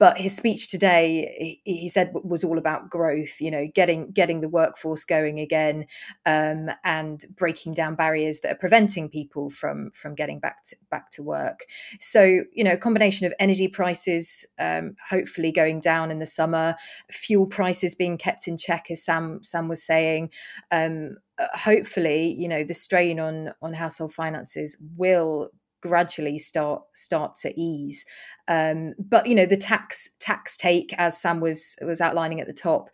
but 0.03 0.19
his 0.19 0.37
speech 0.37 0.67
today, 0.67 1.61
he, 1.62 1.88
said, 1.88 2.11
was 2.12 2.43
all 2.43 2.59
about 2.59 2.91
growth. 2.91 3.41
You 3.41 3.53
know, 3.53 3.69
getting 3.73 4.11
getting 4.11 4.41
the 4.41 4.49
workforce 4.49 5.05
going 5.05 5.38
again, 5.38 5.87
um, 6.27 6.71
and 6.83 7.25
breaking 7.37 7.75
down 7.75 7.95
barriers 7.95 8.41
that 8.41 8.51
are 8.51 8.59
preventing 8.59 9.09
people 9.09 9.49
from 9.49 9.93
from 9.95 10.17
getting 10.17 10.41
back 10.41 10.65
to 10.65 10.77
back 10.91 11.12
to 11.12 11.23
work. 11.23 11.67
So, 12.01 12.41
you 12.53 12.65
know, 12.65 12.73
a 12.73 12.77
combination 12.77 13.29
of 13.29 13.35
energy 13.38 13.69
prices 13.69 14.45
um, 14.59 14.97
hopefully 15.09 15.53
going 15.53 15.79
down 15.79 16.11
in 16.11 16.19
the 16.19 16.27
summer, 16.27 16.75
fuel 17.09 17.47
prices 17.47 17.95
being 17.95 18.19
kept 18.19 18.49
in 18.49 18.59
check, 18.59 18.91
as 18.91 19.05
Sam 19.05 19.38
Sam 19.45 19.69
was 19.69 19.85
saying. 19.85 20.31
Um, 20.73 21.19
uh, 21.38 21.47
hopefully, 21.55 22.35
you 22.37 22.49
know, 22.49 22.65
the 22.65 22.75
strain 22.75 23.21
on 23.21 23.53
on 23.62 23.75
household 23.75 24.12
finances 24.12 24.77
will 24.97 25.51
gradually 25.83 26.38
start 26.38 26.83
start 26.95 27.37
to 27.42 27.53
ease. 27.61 28.05
Um, 28.49 28.95
but 28.99 29.27
you 29.27 29.35
know, 29.35 29.47
the 29.47 29.57
tax 29.57 30.11
tax 30.21 30.57
take, 30.57 30.95
as 30.97 31.21
Sam 31.21 31.40
was 31.40 31.77
was 31.83 32.01
outlining 32.01 32.40
at 32.40 32.47
the 32.47 32.53
top, 32.53 32.88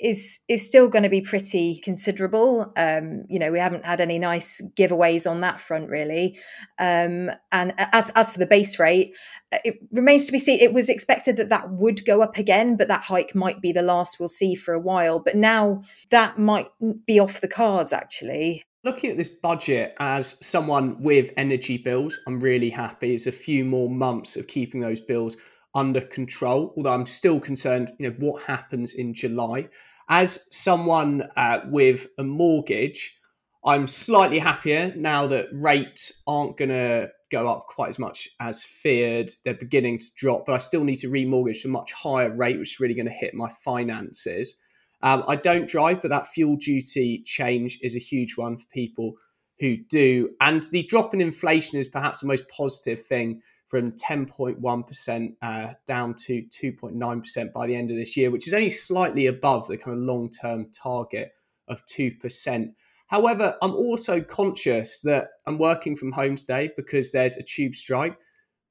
is 0.00 0.40
is 0.48 0.66
still 0.66 0.88
going 0.88 1.04
to 1.04 1.08
be 1.08 1.20
pretty 1.20 1.80
considerable. 1.82 2.72
Um, 2.76 3.24
you 3.28 3.38
know, 3.38 3.52
we 3.52 3.58
haven't 3.58 3.86
had 3.86 4.00
any 4.00 4.18
nice 4.18 4.60
giveaways 4.76 5.28
on 5.30 5.40
that 5.40 5.60
front, 5.60 5.88
really. 5.88 6.38
Um, 6.78 7.30
and 7.52 7.72
as 7.78 8.10
as 8.10 8.30
for 8.30 8.38
the 8.38 8.46
base 8.46 8.78
rate, 8.78 9.16
uh, 9.52 9.58
it 9.64 9.76
remains 9.92 10.26
to 10.26 10.32
be 10.32 10.38
seen. 10.38 10.58
It 10.58 10.72
was 10.72 10.88
expected 10.88 11.36
that 11.36 11.48
that 11.48 11.70
would 11.70 12.04
go 12.04 12.22
up 12.22 12.36
again, 12.36 12.76
but 12.76 12.88
that 12.88 13.04
hike 13.04 13.34
might 13.34 13.60
be 13.60 13.72
the 13.72 13.82
last 13.82 14.18
we'll 14.18 14.28
see 14.28 14.54
for 14.54 14.74
a 14.74 14.80
while. 14.80 15.20
But 15.20 15.36
now 15.36 15.82
that 16.10 16.38
might 16.38 16.68
be 17.06 17.18
off 17.18 17.40
the 17.40 17.48
cards, 17.48 17.92
actually. 17.92 18.64
Looking 18.84 19.10
at 19.10 19.16
this 19.16 19.30
budget 19.30 19.94
as 19.98 20.36
someone 20.46 21.00
with 21.00 21.32
energy 21.38 21.78
bills, 21.78 22.18
I'm 22.26 22.38
really 22.38 22.68
happy. 22.68 23.14
It's 23.14 23.26
a 23.26 23.32
few 23.32 23.64
more 23.64 23.88
months 23.88 24.36
of 24.36 24.46
keeping 24.46 24.80
those 24.80 25.00
bills 25.00 25.38
under 25.74 26.02
control, 26.02 26.74
although 26.76 26.92
I'm 26.92 27.06
still 27.06 27.40
concerned, 27.40 27.92
you 27.98 28.10
know, 28.10 28.16
what 28.18 28.42
happens 28.42 28.92
in 28.92 29.14
July. 29.14 29.70
As 30.10 30.54
someone 30.54 31.22
uh, 31.34 31.60
with 31.70 32.08
a 32.18 32.24
mortgage, 32.24 33.18
I'm 33.64 33.86
slightly 33.86 34.38
happier 34.38 34.92
now 34.94 35.26
that 35.28 35.48
rates 35.50 36.22
aren't 36.26 36.58
going 36.58 36.68
to 36.68 37.10
go 37.30 37.48
up 37.48 37.64
quite 37.68 37.88
as 37.88 37.98
much 37.98 38.28
as 38.38 38.62
feared. 38.62 39.30
They're 39.46 39.54
beginning 39.54 40.00
to 40.00 40.06
drop, 40.14 40.44
but 40.44 40.52
I 40.52 40.58
still 40.58 40.84
need 40.84 40.96
to 40.96 41.08
remortgage 41.08 41.62
to 41.62 41.68
a 41.68 41.70
much 41.70 41.94
higher 41.94 42.36
rate, 42.36 42.58
which 42.58 42.74
is 42.74 42.80
really 42.80 42.94
going 42.94 43.06
to 43.06 43.12
hit 43.12 43.32
my 43.32 43.48
finances. 43.48 44.60
Um, 45.04 45.22
I 45.28 45.36
don't 45.36 45.68
drive, 45.68 46.00
but 46.00 46.08
that 46.08 46.26
fuel 46.26 46.56
duty 46.56 47.22
change 47.26 47.78
is 47.82 47.94
a 47.94 48.00
huge 48.00 48.38
one 48.38 48.56
for 48.56 48.64
people 48.72 49.12
who 49.60 49.76
do. 49.76 50.30
And 50.40 50.62
the 50.72 50.82
drop 50.84 51.12
in 51.12 51.20
inflation 51.20 51.78
is 51.78 51.86
perhaps 51.86 52.20
the 52.20 52.26
most 52.26 52.48
positive 52.48 53.04
thing 53.04 53.42
from 53.66 53.92
10.1% 53.92 55.34
uh, 55.42 55.74
down 55.86 56.14
to 56.14 56.42
2.9% 56.44 57.52
by 57.52 57.66
the 57.66 57.76
end 57.76 57.90
of 57.90 57.98
this 57.98 58.16
year, 58.16 58.30
which 58.30 58.46
is 58.46 58.54
only 58.54 58.70
slightly 58.70 59.26
above 59.26 59.68
the 59.68 59.76
kind 59.76 59.96
of 59.96 60.02
long 60.02 60.30
term 60.30 60.68
target 60.72 61.32
of 61.68 61.84
2%. 61.84 62.72
However, 63.08 63.56
I'm 63.60 63.74
also 63.74 64.22
conscious 64.22 65.02
that 65.02 65.28
I'm 65.46 65.58
working 65.58 65.96
from 65.96 66.12
home 66.12 66.36
today 66.36 66.70
because 66.76 67.12
there's 67.12 67.36
a 67.36 67.42
tube 67.42 67.74
strike, 67.74 68.16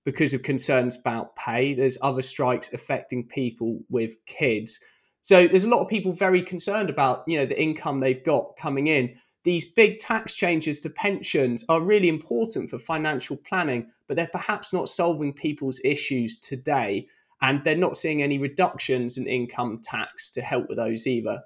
because 0.04 0.34
of 0.34 0.44
concerns 0.44 1.00
about 1.00 1.36
pay. 1.36 1.74
There's 1.74 1.98
other 2.02 2.22
strikes 2.22 2.74
affecting 2.74 3.28
people 3.28 3.80
with 3.90 4.16
kids. 4.26 4.84
So 5.24 5.48
there's 5.48 5.64
a 5.64 5.70
lot 5.70 5.82
of 5.82 5.88
people 5.88 6.12
very 6.12 6.42
concerned 6.42 6.90
about, 6.90 7.24
you 7.28 7.38
know, 7.38 7.46
the 7.46 7.60
income 7.62 8.02
they've 8.02 8.24
got 8.24 8.58
coming 8.58 8.88
in. 8.88 9.16
These 9.46 9.72
big 9.72 10.00
tax 10.00 10.36
changes 10.36 10.82
to 10.82 10.90
pensions 10.90 11.64
are 11.70 11.80
really 11.80 12.10
important 12.10 12.70
for 12.70 12.78
financial 12.78 13.38
planning, 13.38 13.90
but 14.08 14.18
they're 14.18 14.28
perhaps 14.28 14.74
not 14.74 14.90
solving 14.90 15.32
people's 15.32 15.80
issues 15.86 16.38
today. 16.38 17.08
And 17.42 17.64
they're 17.64 17.76
not 17.76 17.96
seeing 17.96 18.22
any 18.22 18.38
reductions 18.38 19.18
in 19.18 19.26
income 19.26 19.80
tax 19.82 20.30
to 20.32 20.42
help 20.42 20.68
with 20.68 20.78
those 20.78 21.08
either. 21.08 21.42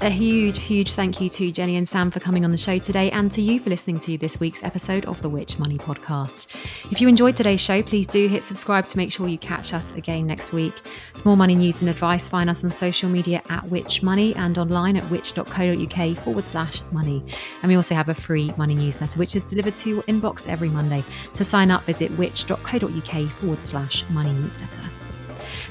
A 0.00 0.10
huge, 0.10 0.60
huge 0.60 0.92
thank 0.92 1.20
you 1.20 1.28
to 1.30 1.50
Jenny 1.50 1.76
and 1.76 1.88
Sam 1.88 2.12
for 2.12 2.20
coming 2.20 2.44
on 2.44 2.52
the 2.52 2.56
show 2.56 2.78
today 2.78 3.10
and 3.10 3.32
to 3.32 3.42
you 3.42 3.58
for 3.58 3.68
listening 3.68 3.98
to 4.00 4.16
this 4.16 4.38
week's 4.38 4.62
episode 4.62 5.04
of 5.06 5.20
the 5.22 5.28
Which 5.28 5.58
Money 5.58 5.76
podcast. 5.76 6.46
If 6.92 7.00
you 7.00 7.08
enjoyed 7.08 7.36
today's 7.36 7.60
show, 7.60 7.82
please 7.82 8.06
do 8.06 8.28
hit 8.28 8.44
subscribe 8.44 8.86
to 8.88 8.96
make 8.96 9.10
sure 9.10 9.26
you 9.26 9.38
catch 9.38 9.74
us 9.74 9.92
again 9.96 10.24
next 10.24 10.52
week. 10.52 10.72
For 10.72 11.22
more 11.26 11.36
money 11.36 11.56
news 11.56 11.80
and 11.80 11.90
advice, 11.90 12.28
find 12.28 12.48
us 12.48 12.62
on 12.62 12.70
social 12.70 13.08
media 13.08 13.42
at 13.48 13.64
Which 13.64 14.04
Money 14.04 14.36
and 14.36 14.56
online 14.56 14.96
at 14.96 15.04
which.co.uk 15.10 16.16
forward 16.18 16.46
slash 16.46 16.80
money. 16.92 17.26
And 17.62 17.68
we 17.68 17.74
also 17.74 17.96
have 17.96 18.08
a 18.08 18.14
free 18.14 18.52
money 18.56 18.76
newsletter, 18.76 19.18
which 19.18 19.34
is 19.34 19.50
delivered 19.50 19.76
to 19.78 19.88
your 19.90 20.02
inbox 20.04 20.48
every 20.48 20.68
Monday. 20.68 21.02
To 21.34 21.42
sign 21.42 21.72
up, 21.72 21.82
visit 21.82 22.12
which.co.uk 22.12 23.30
forward 23.30 23.62
slash 23.62 24.08
money 24.10 24.32
newsletter. 24.32 24.80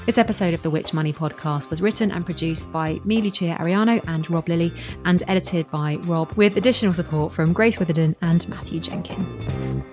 This 0.08 0.16
episode 0.16 0.54
of 0.54 0.62
the 0.62 0.70
Which 0.70 0.94
Money 0.94 1.12
podcast 1.12 1.68
was 1.68 1.82
written 1.82 2.10
and 2.10 2.24
produced 2.24 2.72
by 2.72 2.98
me, 3.04 3.20
Lucia 3.20 3.54
Ariano, 3.60 4.02
and 4.08 4.30
Rob 4.30 4.48
Lilly, 4.48 4.72
and 5.04 5.22
edited 5.28 5.70
by 5.70 5.96
Rob, 5.96 6.32
with 6.32 6.56
additional 6.56 6.94
support 6.94 7.30
from 7.30 7.52
Grace 7.52 7.78
Witherden 7.78 8.16
and 8.22 8.48
Matthew 8.48 8.80
Jenkin. 8.80 9.84